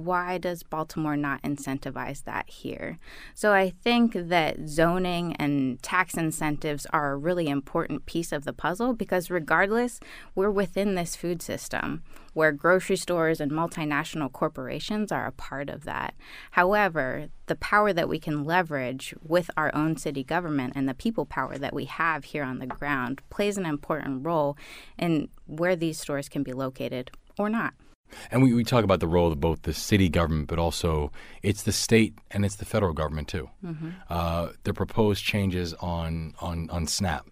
[0.00, 2.98] why does Baltimore not incentivize that here?
[3.34, 8.52] So I think that zoning and tax incentives are a really important piece of the
[8.52, 10.00] puzzle because regardless,
[10.34, 15.84] we're within this food system where grocery stores and multinational corporations are a part of
[15.84, 16.14] that.
[16.52, 21.26] However, the power that we can leverage with our own city government and the people
[21.26, 24.56] power that we have here on the ground plays an important role
[24.96, 27.74] in where these stores can be located or not.
[28.30, 31.62] And we, we talk about the role of both the city government, but also it's
[31.62, 33.48] the state and it's the federal government too.
[33.64, 33.90] Mm-hmm.
[34.08, 37.26] Uh, the proposed changes on on on SNAP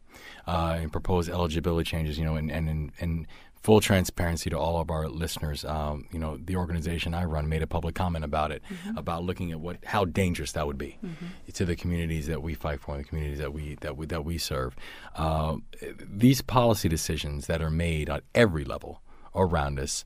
[0.46, 3.26] uh, and proposed eligibility changes, you know, and and and
[3.62, 5.64] full transparency to all of our listeners.
[5.64, 8.96] Um, you know, the organization I run made a public comment about it, mm-hmm.
[8.96, 11.26] about looking at what how dangerous that would be mm-hmm.
[11.52, 14.24] to the communities that we fight for, and the communities that we that we that
[14.24, 14.74] we serve.
[15.16, 15.56] Uh,
[16.00, 19.02] these policy decisions that are made at every level
[19.34, 20.04] around us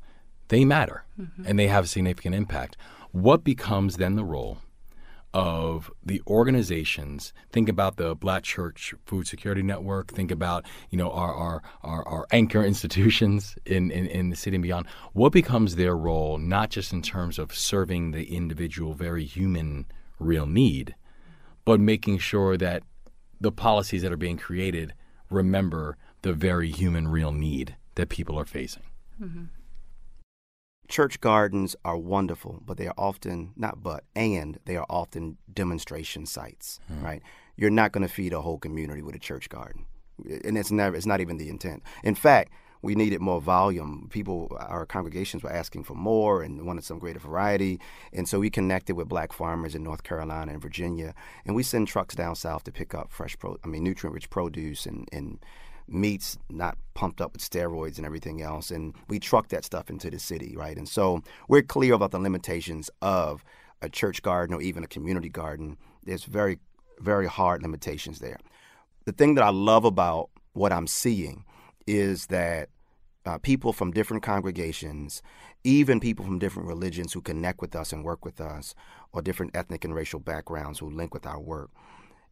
[0.52, 1.44] they matter mm-hmm.
[1.46, 2.76] and they have a significant impact.
[3.10, 4.58] What becomes then the role
[5.32, 7.32] of the organizations?
[7.50, 10.12] Think about the Black Church Food Security Network.
[10.12, 14.56] Think about you know our our, our, our anchor institutions in, in, in the city
[14.56, 14.88] and beyond.
[15.14, 19.86] What becomes their role, not just in terms of serving the individual, very human,
[20.18, 20.94] real need,
[21.64, 22.82] but making sure that
[23.40, 24.92] the policies that are being created
[25.30, 28.82] remember the very human, real need that people are facing.
[29.18, 29.44] Mm-hmm
[30.92, 36.26] church gardens are wonderful, but they are often not but and they are often demonstration
[36.26, 37.02] sites, mm.
[37.02, 37.22] right?
[37.56, 39.86] You're not going to feed a whole community with a church garden,
[40.44, 41.82] and it's never it's not even the intent.
[42.04, 42.52] In fact,
[42.82, 44.08] we needed more volume.
[44.10, 47.80] People, our congregations were asking for more and wanted some greater variety.
[48.12, 51.14] And so we connected with black farmers in North Carolina and Virginia.
[51.46, 54.30] And we send trucks down south to pick up fresh, pro- I mean, nutrient rich
[54.30, 55.38] produce and, and
[55.88, 58.70] meats not pumped up with steroids and everything else.
[58.70, 60.76] And we truck that stuff into the city, right?
[60.76, 63.44] And so we're clear about the limitations of
[63.80, 65.76] a church garden or even a community garden.
[66.04, 66.58] There's very,
[67.00, 68.38] very hard limitations there.
[69.04, 71.44] The thing that I love about what I'm seeing
[71.86, 72.68] is that
[73.24, 75.22] uh, people from different congregations,
[75.64, 78.74] even people from different religions who connect with us and work with us,
[79.12, 81.70] or different ethnic and racial backgrounds who link with our work,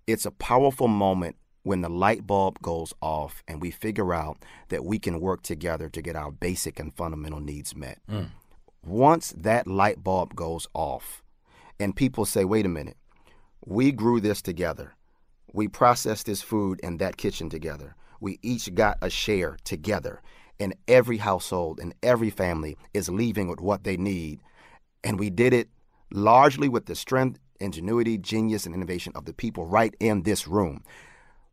[0.06, 4.84] it's a powerful moment when the light bulb goes off and we figure out that
[4.84, 7.98] we can work together to get our basic and fundamental needs met.
[8.10, 8.30] Mm.
[8.82, 11.22] Once that light bulb goes off
[11.78, 12.96] and people say, wait a minute,
[13.64, 14.94] we grew this together.
[15.52, 17.94] We processed this food in that kitchen together.
[18.20, 20.22] We each got a share together.
[20.58, 24.40] And every household and every family is leaving with what they need.
[25.02, 25.68] And we did it
[26.12, 30.84] largely with the strength, ingenuity, genius, and innovation of the people right in this room.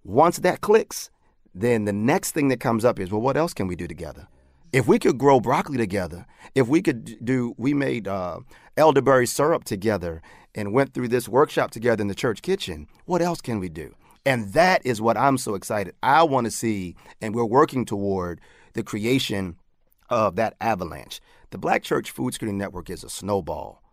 [0.07, 1.09] Once that clicks,
[1.53, 4.25] then the next thing that comes up is, well, what else can we do together?
[4.71, 8.39] If we could grow broccoli together, if we could do, we made uh,
[8.77, 10.21] elderberry syrup together
[10.55, 13.93] and went through this workshop together in the church kitchen, what else can we do?
[14.25, 15.93] And that is what I'm so excited.
[16.01, 18.39] I want to see, and we're working toward
[18.75, 19.57] the creation
[20.09, 21.19] of that avalanche.
[21.49, 23.83] The Black Church Food Security Network is a snowball,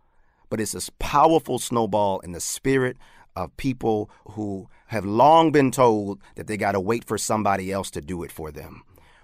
[0.49, 2.95] but it's a powerful snowball in the spirit
[3.35, 7.89] of people who have long been told that they got to wait for somebody else
[7.91, 8.83] to do it for them.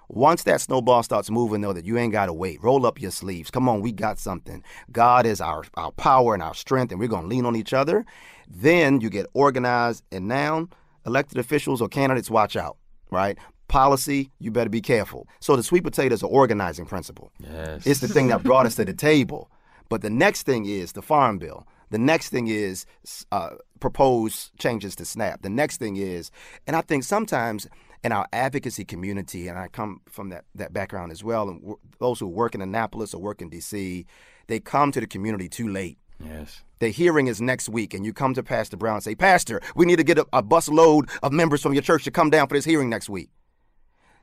[0.10, 2.62] Once that snowball starts moving, though, that you ain't got to wait.
[2.62, 3.50] Roll up your sleeves.
[3.50, 4.62] Come on, we got something.
[4.92, 7.72] God is our, our power and our strength, and we're going to lean on each
[7.72, 8.06] other.
[8.50, 10.68] Then you get organized, and now
[11.06, 12.78] elected officials or candidates, watch out,
[13.10, 13.38] right?
[13.70, 15.30] Policy, you better be careful.
[15.40, 17.32] So the sweet potato is an organizing principle.
[17.40, 17.88] Yes.
[17.88, 19.50] It's the thing that brought us to the table.
[19.88, 21.66] But the next thing is the farm bill.
[21.92, 22.86] The next thing is
[23.32, 25.42] uh, proposed changes to SNAP.
[25.42, 26.32] The next thing is,
[26.66, 27.68] and I think sometimes
[28.04, 32.20] in our advocacy community, and I come from that, that background as well, and those
[32.20, 34.06] who work in Annapolis or work in D.C.,
[34.48, 36.00] they come to the community too late.
[36.24, 36.64] Yes.
[36.80, 39.86] The hearing is next week, and you come to Pastor Brown and say, Pastor, we
[39.86, 42.48] need to get a, a bus load of members from your church to come down
[42.48, 43.30] for this hearing next week.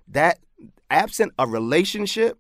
[0.09, 0.39] That,
[0.91, 2.39] absent a relationship,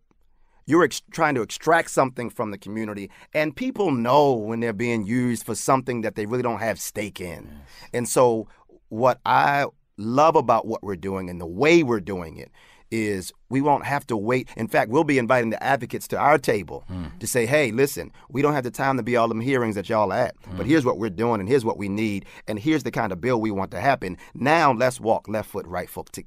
[0.69, 5.07] you're ex- trying to extract something from the community, and people know when they're being
[5.07, 7.49] used for something that they really don't have stake in.
[7.51, 7.91] Yes.
[7.95, 8.49] And so,
[8.91, 12.53] what I love about what we're doing and the way we're doing it
[12.91, 14.49] is we won't have to wait.
[14.57, 17.19] In fact, we'll be inviting the advocates to our table mm.
[17.19, 19.89] to say, hey, listen, we don't have the time to be all them hearings that
[19.89, 20.57] y'all at, mm.
[20.57, 23.21] but here's what we're doing and here's what we need and here's the kind of
[23.21, 24.19] bill we want to happen.
[24.35, 26.25] Now let's walk left foot, right foot, to,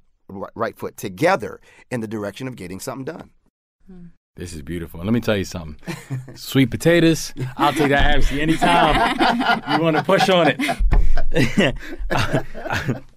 [0.55, 3.29] right foot together in the direction of getting something done.
[3.91, 4.09] Mm.
[4.37, 5.03] This is beautiful.
[5.03, 5.75] let me tell you something.
[6.35, 11.75] Sweet potatoes, I'll take that absolutely anytime you want to push on it.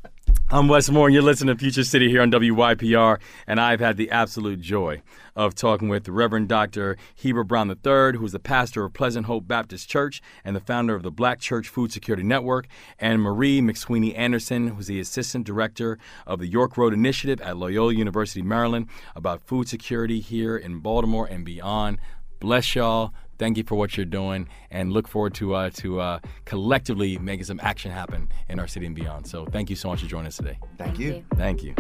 [0.51, 3.97] I'm Wes Moore, and you're listening to Future City here on WYPR, and I've had
[3.97, 5.01] the absolute joy
[5.35, 6.99] of talking with Reverend Dr.
[7.15, 11.03] Heber Brown III, who's the pastor of Pleasant Hope Baptist Church and the founder of
[11.03, 12.67] the Black Church Food Security Network,
[12.99, 17.95] and Marie McSweeney Anderson, who's the assistant director of the York Road Initiative at Loyola
[17.95, 21.99] University, Maryland, about food security here in Baltimore and beyond.
[22.39, 23.15] Bless y'all.
[23.39, 27.45] Thank you for what you're doing, and look forward to uh, to uh, collectively making
[27.45, 29.27] some action happen in our city and beyond.
[29.27, 30.59] So, thank you so much for joining us today.
[30.79, 31.25] Thank, you.
[31.37, 31.75] Thank you.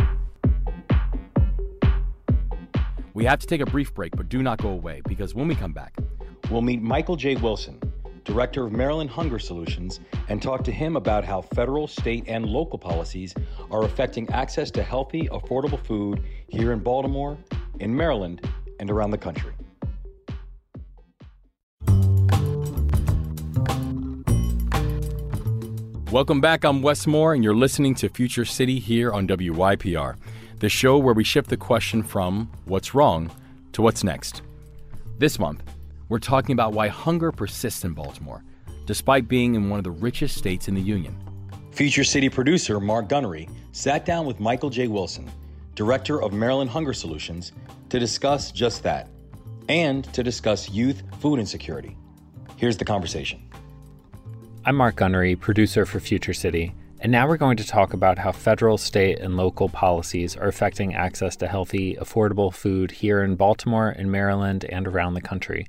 [3.14, 5.54] We have to take a brief break, but do not go away because when we
[5.54, 5.96] come back,
[6.50, 7.36] we'll meet Michael J.
[7.36, 7.80] Wilson,
[8.24, 12.76] director of Maryland Hunger Solutions, and talk to him about how federal, state, and local
[12.76, 13.32] policies
[13.70, 17.38] are affecting access to healthy, affordable food here in Baltimore,
[17.78, 18.48] in Maryland,
[18.80, 19.52] and around the country.
[26.14, 26.62] Welcome back.
[26.64, 30.14] I'm Wes Moore, and you're listening to Future City here on WYPR,
[30.60, 33.32] the show where we shift the question from what's wrong
[33.72, 34.42] to what's next.
[35.18, 35.64] This month,
[36.08, 38.44] we're talking about why hunger persists in Baltimore,
[38.86, 41.16] despite being in one of the richest states in the Union.
[41.72, 44.86] Future City producer Mark Gunnery sat down with Michael J.
[44.86, 45.28] Wilson,
[45.74, 47.50] director of Maryland Hunger Solutions,
[47.88, 49.08] to discuss just that
[49.68, 51.96] and to discuss youth food insecurity.
[52.56, 53.43] Here's the conversation.
[54.66, 58.32] I'm Mark Gunnery, producer for Future City, and now we're going to talk about how
[58.32, 63.90] federal, state, and local policies are affecting access to healthy, affordable food here in Baltimore
[63.90, 65.66] and Maryland and around the country.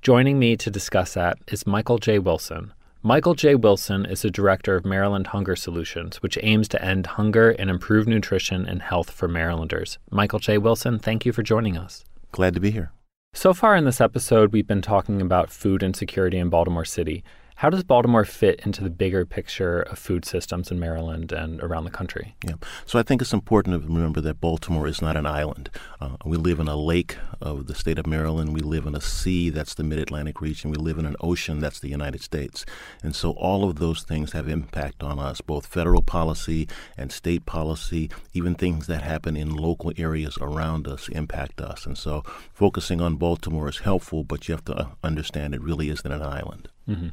[0.00, 2.18] Joining me to discuss that is Michael J.
[2.18, 2.72] Wilson.
[3.04, 3.54] Michael J.
[3.54, 8.08] Wilson is the director of Maryland Hunger Solutions, which aims to end hunger and improve
[8.08, 9.98] nutrition and health for Marylanders.
[10.10, 10.58] Michael J.
[10.58, 12.04] Wilson, thank you for joining us.
[12.32, 12.90] Glad to be here.
[13.34, 17.22] So far in this episode, we've been talking about food insecurity in Baltimore City.
[17.62, 21.84] How does Baltimore fit into the bigger picture of food systems in Maryland and around
[21.84, 22.34] the country?
[22.44, 22.54] Yeah.
[22.86, 25.70] So I think it's important to remember that Baltimore is not an island.
[26.00, 28.52] Uh, we live in a lake of the state of Maryland.
[28.52, 30.72] We live in a sea that's the mid Atlantic region.
[30.72, 32.66] We live in an ocean that's the United States.
[33.00, 36.66] And so all of those things have impact on us, both federal policy
[36.98, 41.86] and state policy, even things that happen in local areas around us impact us.
[41.86, 46.10] And so focusing on Baltimore is helpful, but you have to understand it really isn't
[46.10, 46.68] an island.
[46.88, 47.10] Mm-hmm.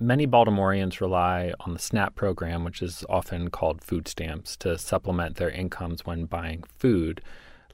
[0.00, 5.36] Many Baltimoreans rely on the SNAP program, which is often called food stamps, to supplement
[5.36, 7.20] their incomes when buying food.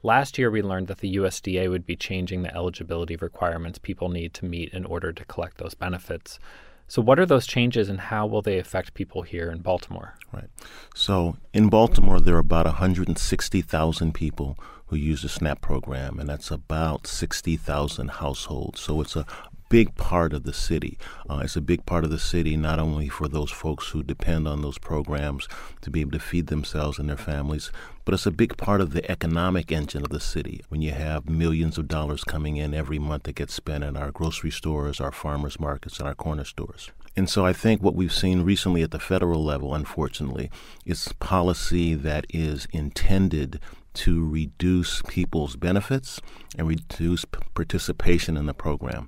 [0.03, 4.33] Last year, we learned that the USDA would be changing the eligibility requirements people need
[4.35, 6.39] to meet in order to collect those benefits.
[6.87, 10.15] So, what are those changes and how will they affect people here in Baltimore?
[10.33, 10.49] Right.
[10.93, 16.51] So, in Baltimore, there are about 160,000 people who use the SNAP program, and that's
[16.51, 18.81] about 60,000 households.
[18.81, 19.25] So, it's a
[19.71, 20.97] big part of the city.
[21.29, 24.45] Uh, it's a big part of the city not only for those folks who depend
[24.45, 25.47] on those programs
[25.79, 27.71] to be able to feed themselves and their families,
[28.03, 30.61] but it's a big part of the economic engine of the city.
[30.67, 34.11] When you have millions of dollars coming in every month that gets spent in our
[34.11, 36.91] grocery stores, our farmers markets, and our corner stores.
[37.15, 40.51] And so I think what we've seen recently at the federal level, unfortunately,
[40.85, 43.61] is policy that is intended
[43.93, 46.19] to reduce people's benefits
[46.57, 49.07] and reduce p- participation in the program.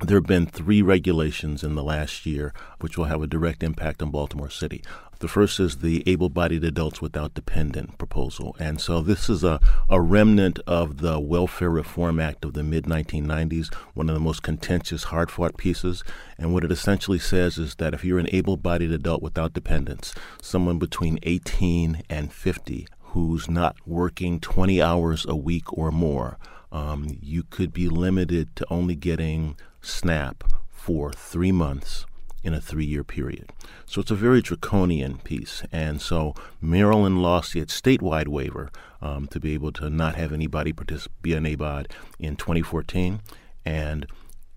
[0.00, 4.00] There have been three regulations in the last year which will have a direct impact
[4.00, 4.80] on Baltimore City.
[5.18, 8.54] The first is the able bodied adults without dependent proposal.
[8.60, 12.84] And so this is a, a remnant of the Welfare Reform Act of the mid
[12.84, 16.04] 1990s, one of the most contentious, hard fought pieces.
[16.38, 20.14] And what it essentially says is that if you're an able bodied adult without dependents,
[20.40, 26.38] someone between 18 and 50 who's not working 20 hours a week or more,
[26.70, 32.06] um, you could be limited to only getting SNAP for three months
[32.42, 33.50] in a three year period.
[33.86, 35.62] So it's a very draconian piece.
[35.72, 38.70] And so Maryland lost its statewide waiver
[39.02, 43.20] um, to be able to not have anybody particip- be an ABAWD in 2014.
[43.64, 44.06] And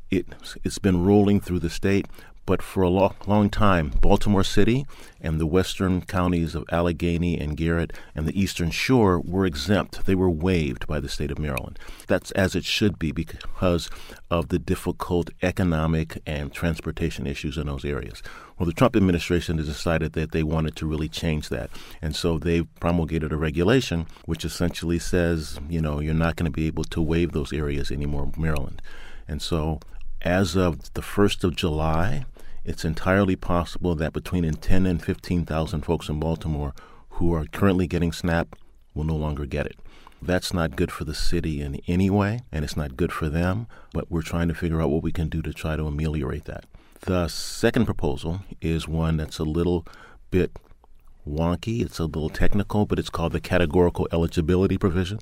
[0.09, 0.27] it,
[0.63, 2.07] it's been rolling through the state.
[2.45, 4.85] But for a long, long time, Baltimore City
[5.21, 10.05] and the western counties of Allegany and Garrett and the eastern shore were exempt.
[10.05, 11.77] They were waived by the state of Maryland.
[12.07, 13.89] That's as it should be because
[14.29, 18.23] of the difficult economic and transportation issues in those areas.
[18.57, 21.69] Well, the Trump administration has decided that they wanted to really change that.
[22.01, 26.51] And so they promulgated a regulation which essentially says, you know, you're not going to
[26.51, 28.81] be able to waive those areas anymore, Maryland.
[29.27, 29.79] And so
[30.21, 32.25] as of the 1st of July,
[32.63, 36.73] it's entirely possible that between 10 and 15,000 folks in Baltimore
[37.11, 38.55] who are currently getting SNAP
[38.93, 39.77] will no longer get it.
[40.21, 43.65] That's not good for the city in any way, and it's not good for them,
[43.91, 46.65] but we're trying to figure out what we can do to try to ameliorate that.
[47.01, 49.87] The second proposal is one that's a little
[50.29, 50.59] bit
[51.27, 55.17] wonky, it's a little technical, but it's called the categorical eligibility provision,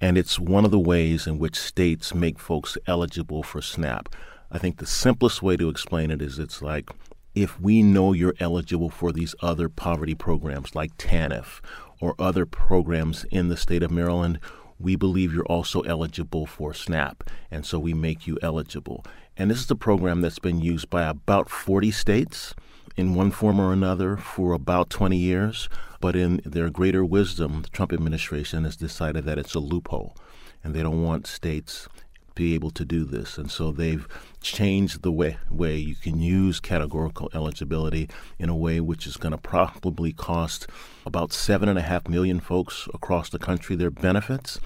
[0.00, 4.14] and it's one of the ways in which states make folks eligible for SNAP.
[4.50, 6.90] I think the simplest way to explain it is it's like
[7.34, 11.60] if we know you're eligible for these other poverty programs like TANF
[12.00, 14.38] or other programs in the state of Maryland,
[14.78, 19.04] we believe you're also eligible for SNAP, and so we make you eligible.
[19.36, 22.54] And this is a program that's been used by about 40 states
[22.96, 25.68] in one form or another for about 20 years,
[26.00, 30.16] but in their greater wisdom, the Trump administration has decided that it's a loophole,
[30.62, 31.88] and they don't want states
[32.34, 33.38] be able to do this.
[33.38, 34.06] And so they've
[34.40, 38.08] changed the way, way you can use categorical eligibility
[38.38, 40.66] in a way which is going to probably cost
[41.06, 44.58] about seven and a half million folks across the country their benefits.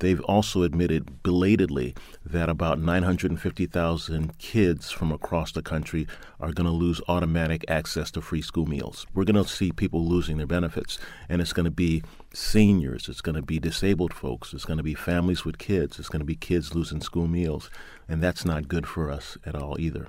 [0.00, 1.94] They've also admitted belatedly
[2.24, 6.06] that about 950,000 kids from across the country
[6.40, 9.06] are going to lose automatic access to free school meals.
[9.14, 12.02] We're going to see people losing their benefits, and it's going to be
[12.34, 16.08] seniors, it's going to be disabled folks, it's going to be families with kids, it's
[16.08, 17.70] going to be kids losing school meals,
[18.08, 20.08] and that's not good for us at all either.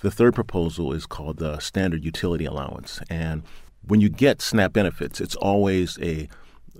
[0.00, 3.42] The third proposal is called the Standard Utility Allowance, and
[3.86, 6.28] when you get SNAP benefits, it's always a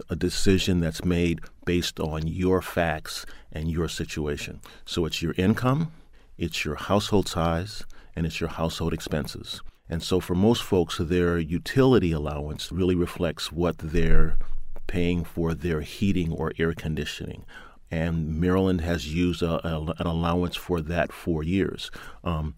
[0.09, 4.61] a decision that's made based on your facts and your situation.
[4.85, 5.93] So it's your income,
[6.37, 7.85] it's your household size,
[8.17, 9.61] and it's your household expenses.
[9.89, 14.37] And so for most folks, their utility allowance really reflects what they're
[14.87, 17.45] paying for their heating or air conditioning.
[17.91, 21.91] And Maryland has used a, a, an allowance for that for years.
[22.25, 22.55] Um,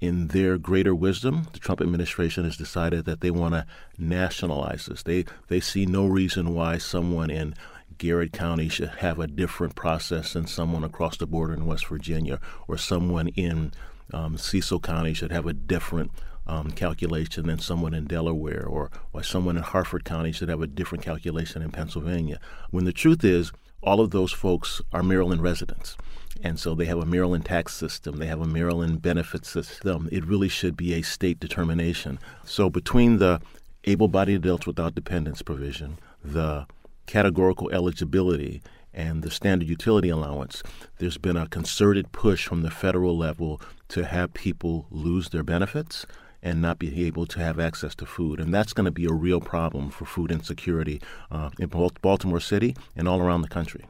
[0.00, 3.66] in their greater wisdom, the Trump administration has decided that they want to
[3.98, 5.02] nationalize this.
[5.02, 7.54] They they see no reason why someone in
[7.98, 12.40] Garrett County should have a different process than someone across the border in West Virginia,
[12.66, 13.72] or someone in
[14.14, 16.10] um, Cecil County should have a different
[16.46, 20.66] um, calculation than someone in Delaware, or why someone in Harford County should have a
[20.66, 22.40] different calculation in Pennsylvania.
[22.70, 25.96] When the truth is, all of those folks are Maryland residents.
[26.42, 30.08] And so they have a Maryland tax system, they have a Maryland benefit system.
[30.10, 32.18] It really should be a state determination.
[32.44, 33.40] So between the
[33.84, 36.66] able bodied adults without dependents provision, the
[37.06, 38.62] categorical eligibility,
[38.92, 40.62] and the standard utility allowance,
[40.98, 46.06] there's been a concerted push from the federal level to have people lose their benefits
[46.42, 48.40] and not be able to have access to food.
[48.40, 52.74] And that's going to be a real problem for food insecurity uh, in Baltimore City
[52.96, 53.84] and all around the country.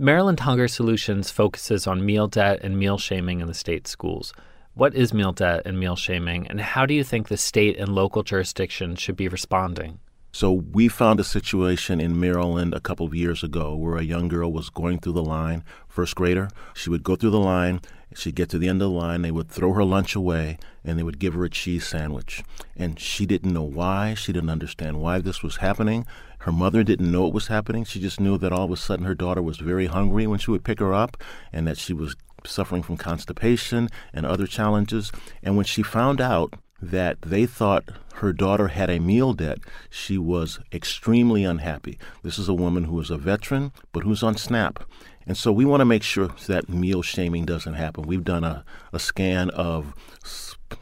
[0.00, 4.32] Maryland Hunger Solutions focuses on meal debt and meal shaming in the state schools.
[4.74, 7.88] What is meal debt and meal shaming, and how do you think the state and
[7.88, 9.98] local jurisdictions should be responding?
[10.38, 14.28] So, we found a situation in Maryland a couple of years ago where a young
[14.28, 16.48] girl was going through the line, first grader.
[16.74, 17.80] She would go through the line,
[18.14, 20.96] she'd get to the end of the line, they would throw her lunch away, and
[20.96, 22.44] they would give her a cheese sandwich.
[22.76, 26.06] And she didn't know why, she didn't understand why this was happening.
[26.38, 27.82] Her mother didn't know it was happening.
[27.82, 30.52] She just knew that all of a sudden her daughter was very hungry when she
[30.52, 31.16] would pick her up
[31.52, 32.14] and that she was
[32.46, 35.10] suffering from constipation and other challenges.
[35.42, 39.58] And when she found out that they thought her daughter had a meal debt,
[39.90, 41.98] she was extremely unhappy.
[42.22, 44.84] This is a woman who is a veteran, but who's on SNAP.
[45.26, 48.04] And so we want to make sure that meal shaming doesn't happen.
[48.04, 49.94] We've done a, a scan of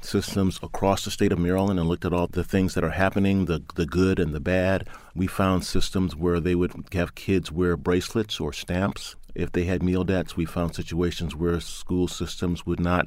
[0.01, 3.47] systems across the state of Maryland and looked at all the things that are happening,
[3.47, 4.89] the, the good and the bad.
[5.15, 9.83] We found systems where they would have kids wear bracelets or stamps if they had
[9.83, 10.37] meal debts.
[10.37, 13.07] We found situations where school systems would not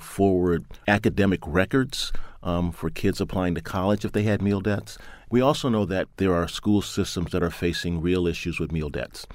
[0.00, 2.12] forward academic records
[2.42, 4.98] um, for kids applying to college if they had meal debts.
[5.30, 8.88] We also know that there are school systems that are facing real issues with meal
[8.88, 9.26] debts.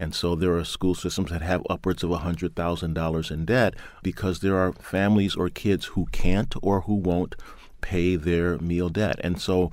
[0.00, 4.56] And so there are school systems that have upwards of $100,000 in debt because there
[4.56, 7.34] are families or kids who can't or who won't
[7.80, 9.16] pay their meal debt.
[9.24, 9.70] And so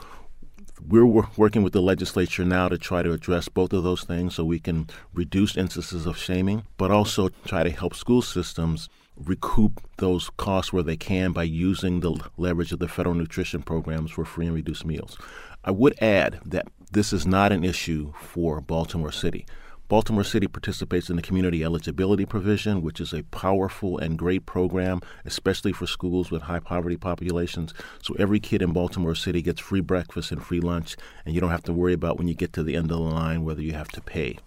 [0.87, 4.43] we're working with the legislature now to try to address both of those things so
[4.43, 10.29] we can reduce instances of shaming, but also try to help school systems recoup those
[10.37, 14.45] costs where they can by using the leverage of the federal nutrition programs for free
[14.45, 15.17] and reduced meals.
[15.63, 19.45] I would add that this is not an issue for Baltimore City.
[19.87, 24.99] Baltimore City participates in the community eligibility provision, which is a powerful and great program,
[25.25, 27.71] especially for schools with high poverty populations.
[28.01, 31.51] So every kid in Baltimore City gets free breakfast and free lunch, and you don't
[31.51, 33.73] have to worry about when you get to the end of the line whether you
[33.73, 34.39] have to pay.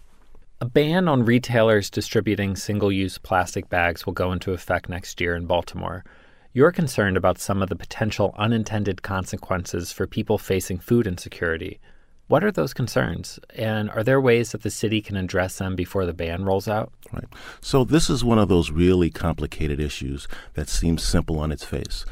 [0.61, 5.33] A ban on retailers distributing single use plastic bags will go into effect next year
[5.33, 6.03] in Baltimore.
[6.51, 11.79] You're concerned about some of the potential unintended consequences for people facing food insecurity.
[12.27, 13.39] What are those concerns?
[13.55, 16.91] And are there ways that the city can address them before the ban rolls out?
[17.13, 17.23] Right.
[17.61, 22.03] So, this is one of those really complicated issues that seems simple on its face.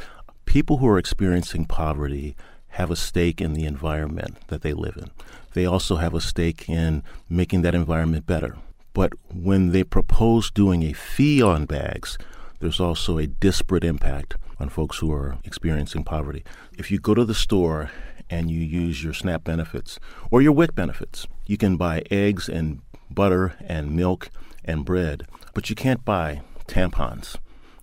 [0.45, 2.38] People who are experiencing poverty
[2.78, 5.09] have a stake in the environment that they live in.
[5.53, 8.55] They also have a stake in making that environment better.
[8.93, 12.19] But when they propose doing a fee on bags,
[12.59, 16.43] there's also a disparate impact on folks who are experiencing poverty.
[16.78, 17.89] If you go to the store
[18.30, 19.99] and you use your SNAP benefits
[20.30, 21.28] or your WIC benefits.
[21.45, 24.30] You can buy eggs and butter and milk
[24.65, 27.38] and bread, but you can't buy tampons.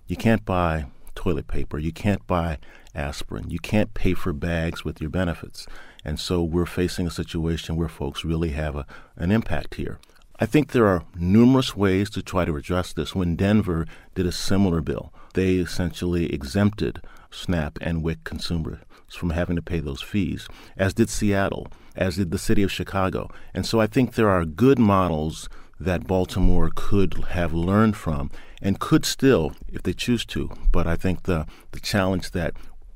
[0.07, 0.85] You can't buy
[1.15, 1.79] toilet paper.
[1.79, 2.59] You can't buy
[2.95, 3.49] aspirin.
[3.49, 5.67] You can't pay for bags with your benefits.
[6.03, 8.85] And so we're facing a situation where folks really have a,
[9.15, 9.99] an impact here.
[10.37, 13.15] I think there are numerous ways to try to address this.
[13.15, 13.85] When Denver
[14.15, 18.79] did a similar bill, they essentially exempted SNAP and WIC consumers
[19.09, 23.29] from having to pay those fees, as did Seattle, as did the city of Chicago.
[23.53, 25.47] And so I think there are good models
[25.79, 28.31] that Baltimore could have learned from
[28.61, 30.49] and could still, if they choose to.
[30.71, 32.55] But I think the, the challenge that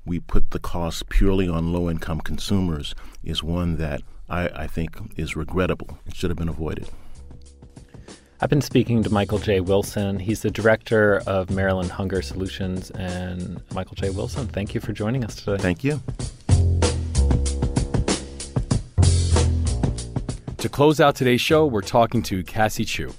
[0.09, 4.97] we put the cost purely on low income consumers is one that I, I think
[5.15, 5.99] is regrettable.
[6.07, 6.89] It should have been avoided.
[8.41, 9.59] I've been speaking to Michael J.
[9.59, 10.17] Wilson.
[10.17, 12.89] He's the director of Maryland Hunger Solutions.
[12.91, 14.09] And Michael J.
[14.09, 15.61] Wilson, thank you for joining us today.
[15.61, 16.01] Thank you.
[20.57, 23.13] To close out today's show, we're talking to Cassie Chu.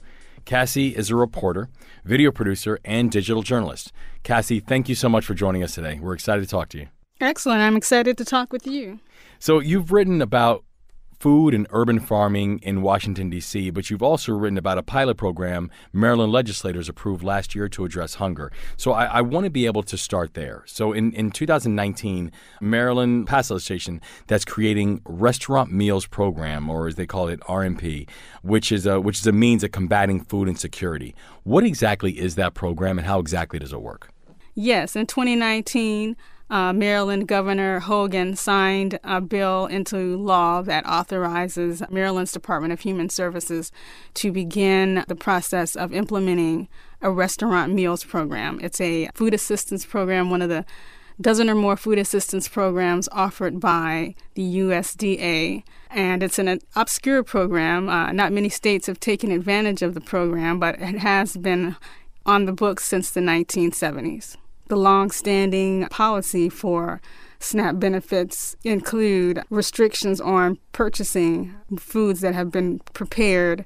[0.45, 1.69] Cassie is a reporter,
[2.11, 3.93] video producer, and digital journalist.
[4.25, 6.01] Cassie, thank you so much for joining us today.
[6.03, 6.89] We're excited to talk to you.
[7.21, 7.61] Excellent.
[7.61, 8.99] I'm excited to talk with you.
[9.39, 10.65] So, you've written about
[11.21, 15.71] food and urban farming in Washington, D.C., but you've also written about a pilot program
[15.93, 18.51] Maryland legislators approved last year to address hunger.
[18.79, 20.65] So I, I want to be able to start there.
[20.67, 27.07] So in, in 2019, Maryland passed legislation that's creating Restaurant Meals Program, or as they
[27.07, 28.09] call it, RMP,
[28.43, 31.15] which is a, which is a means of combating food insecurity.
[31.45, 34.09] What exactly is that program and how exactly does it work?
[34.55, 36.17] Yes, in 2019,
[36.51, 43.09] uh, Maryland Governor Hogan signed a bill into law that authorizes Maryland's Department of Human
[43.09, 43.71] Services
[44.15, 46.69] to begin the process of implementing
[47.01, 48.59] a restaurant meals program.
[48.61, 50.65] It's a food assistance program, one of the
[51.21, 55.63] dozen or more food assistance programs offered by the USDA.
[55.91, 57.89] And it's an obscure program.
[57.89, 61.77] Uh, not many states have taken advantage of the program, but it has been
[62.27, 64.37] on the books since the 1970s.
[64.71, 67.01] The long-standing policy for
[67.41, 73.65] SNAP benefits include restrictions on purchasing foods that have been prepared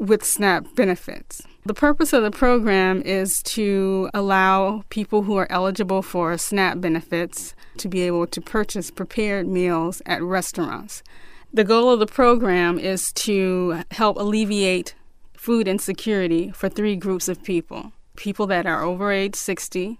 [0.00, 1.42] with SNAP benefits.
[1.66, 7.54] The purpose of the program is to allow people who are eligible for SNAP benefits
[7.76, 11.04] to be able to purchase prepared meals at restaurants.
[11.52, 14.96] The goal of the program is to help alleviate
[15.32, 19.98] food insecurity for three groups of people people that are over age 60,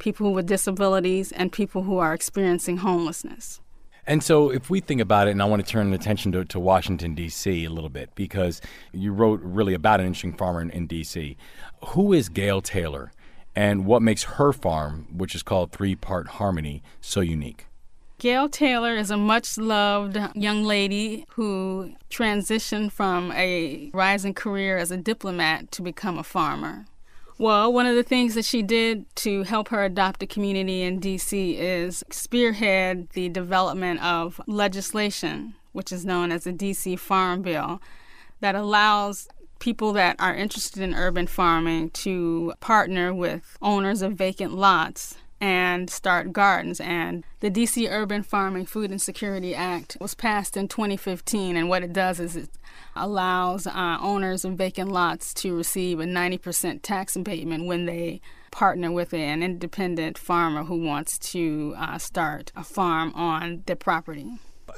[0.00, 3.60] people with disabilities, and people who are experiencing homelessness.
[4.06, 6.58] And so, if we think about it, and I want to turn attention to, to
[6.58, 7.64] Washington, D.C.
[7.64, 8.60] a little bit, because
[8.92, 11.36] you wrote really about an interesting farmer in, in D.C.
[11.88, 13.12] Who is Gail Taylor,
[13.54, 17.66] and what makes her farm, which is called Three Part Harmony, so unique?
[18.20, 24.90] Gail Taylor is a much loved young lady who transitioned from a rising career as
[24.90, 26.84] a diplomat to become a farmer.
[27.40, 31.00] Well, one of the things that she did to help her adopt a community in
[31.00, 37.80] DC is spearhead the development of legislation, which is known as the DC Farm Bill,
[38.40, 39.26] that allows
[39.58, 45.88] people that are interested in urban farming to partner with owners of vacant lots and
[45.88, 46.80] start gardens.
[46.80, 51.56] And the DC Urban Farming Food and Security Act was passed in 2015.
[51.56, 52.50] And what it does is it
[52.94, 58.20] allows uh, owners of vacant lots to receive a 90% tax abatement when they
[58.50, 64.26] partner with an independent farmer who wants to uh, start a farm on their property.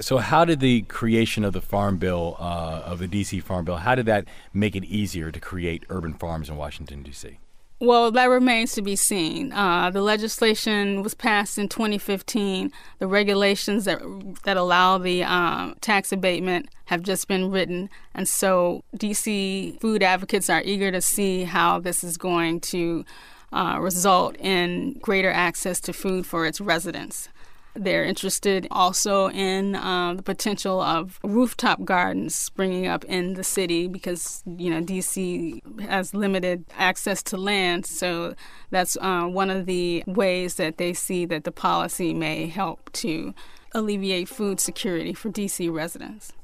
[0.00, 3.76] So, how did the creation of the Farm Bill, uh, of the DC Farm Bill,
[3.76, 7.38] how did that make it easier to create urban farms in Washington, D.C.?
[7.82, 9.52] Well, that remains to be seen.
[9.52, 12.70] Uh, the legislation was passed in 2015.
[13.00, 14.00] The regulations that
[14.44, 20.48] that allow the um, tax abatement have just been written, and so DC food advocates
[20.48, 23.04] are eager to see how this is going to
[23.52, 27.28] uh, result in greater access to food for its residents.
[27.74, 33.88] They're interested also in uh, the potential of rooftop gardens springing up in the city
[33.88, 37.86] because, you know, DC has limited access to land.
[37.86, 38.34] So
[38.70, 43.32] that's uh, one of the ways that they see that the policy may help to
[43.72, 46.34] alleviate food security for DC residents.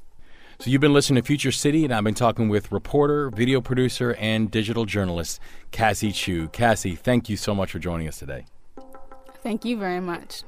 [0.60, 4.14] So you've been listening to Future City, and I've been talking with reporter, video producer,
[4.14, 6.48] and digital journalist Cassie Chu.
[6.48, 8.46] Cassie, thank you so much for joining us today.
[9.42, 10.42] Thank you very much.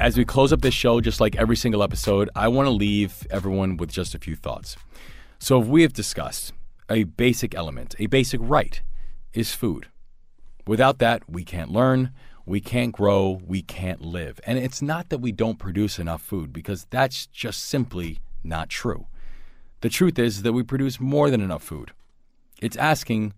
[0.00, 3.26] As we close up this show, just like every single episode, I want to leave
[3.30, 4.76] everyone with just a few thoughts.
[5.40, 6.52] So, if we have discussed
[6.88, 8.80] a basic element, a basic right
[9.32, 9.88] is food.
[10.68, 12.12] Without that, we can't learn,
[12.46, 14.38] we can't grow, we can't live.
[14.46, 19.08] And it's not that we don't produce enough food, because that's just simply not true.
[19.80, 21.90] The truth is that we produce more than enough food.
[22.62, 23.34] It's asking,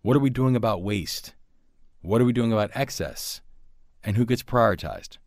[0.00, 1.34] what are we doing about waste?
[2.00, 3.42] What are we doing about excess?
[4.02, 5.18] And who gets prioritized?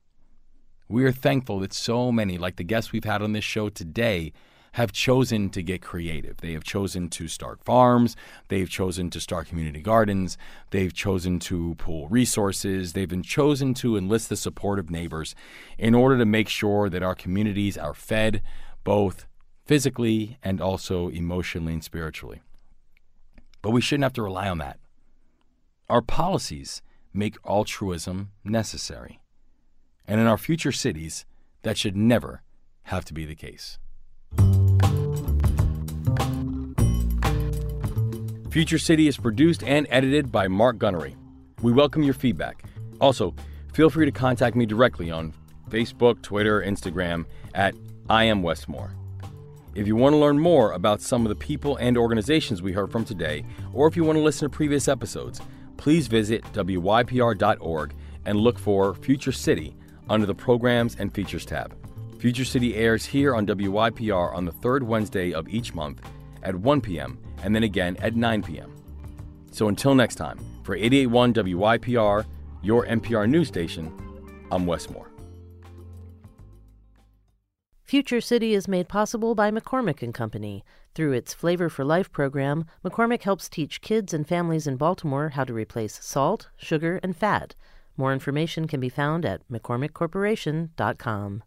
[0.94, 4.32] We are thankful that so many, like the guests we've had on this show today,
[4.74, 6.38] have chosen to get creative.
[6.38, 8.16] They have chosen to start farms.
[8.50, 10.38] They've chosen to start community gardens.
[10.70, 12.94] They've chosen to pool resources.
[12.94, 15.34] They've been chosen to enlist the support of neighbors
[15.80, 18.44] in order to make sure that our communities are fed
[18.84, 19.26] both
[19.66, 22.44] physically and also emotionally and spiritually.
[23.64, 24.78] But we shouldn't have to rely on that.
[25.90, 29.23] Our policies make altruism necessary.
[30.08, 31.26] And in our future cities,
[31.62, 32.42] that should never
[32.84, 33.80] have to be the case.
[38.50, 41.16] Future City is produced and edited by Mark Gunnery.
[41.62, 42.64] We welcome your feedback.
[43.02, 43.34] Also,
[43.74, 45.34] feel free to contact me directly on
[45.70, 47.26] Facebook, Twitter, Instagram
[47.56, 47.74] at
[48.10, 48.92] I am Wes Moore.
[49.74, 52.92] If you want to learn more about some of the people and organizations we heard
[52.92, 53.44] from today,
[53.74, 55.42] or if you want to listen to previous episodes,
[55.78, 57.94] please visit WYPR.org
[58.26, 59.76] and look for Future City
[60.10, 61.76] under the Programs and Features tab.
[62.20, 66.02] Future City airs here on WYPR on the third Wednesday of each month
[66.42, 67.20] at 1 p.m.
[67.44, 68.74] and then again at 9 p.m.
[69.52, 72.26] So until next time, for 881 WYPR,
[72.62, 73.92] your NPR news station,
[74.52, 75.10] I'm Wes Moore.
[77.84, 80.64] Future City is made possible by McCormick and Company.
[80.96, 85.44] Through its Flavor for Life program, McCormick helps teach kids and families in Baltimore how
[85.44, 87.56] to replace salt, sugar, and fat
[87.98, 91.44] more information can be found at mccormickcorporation.com.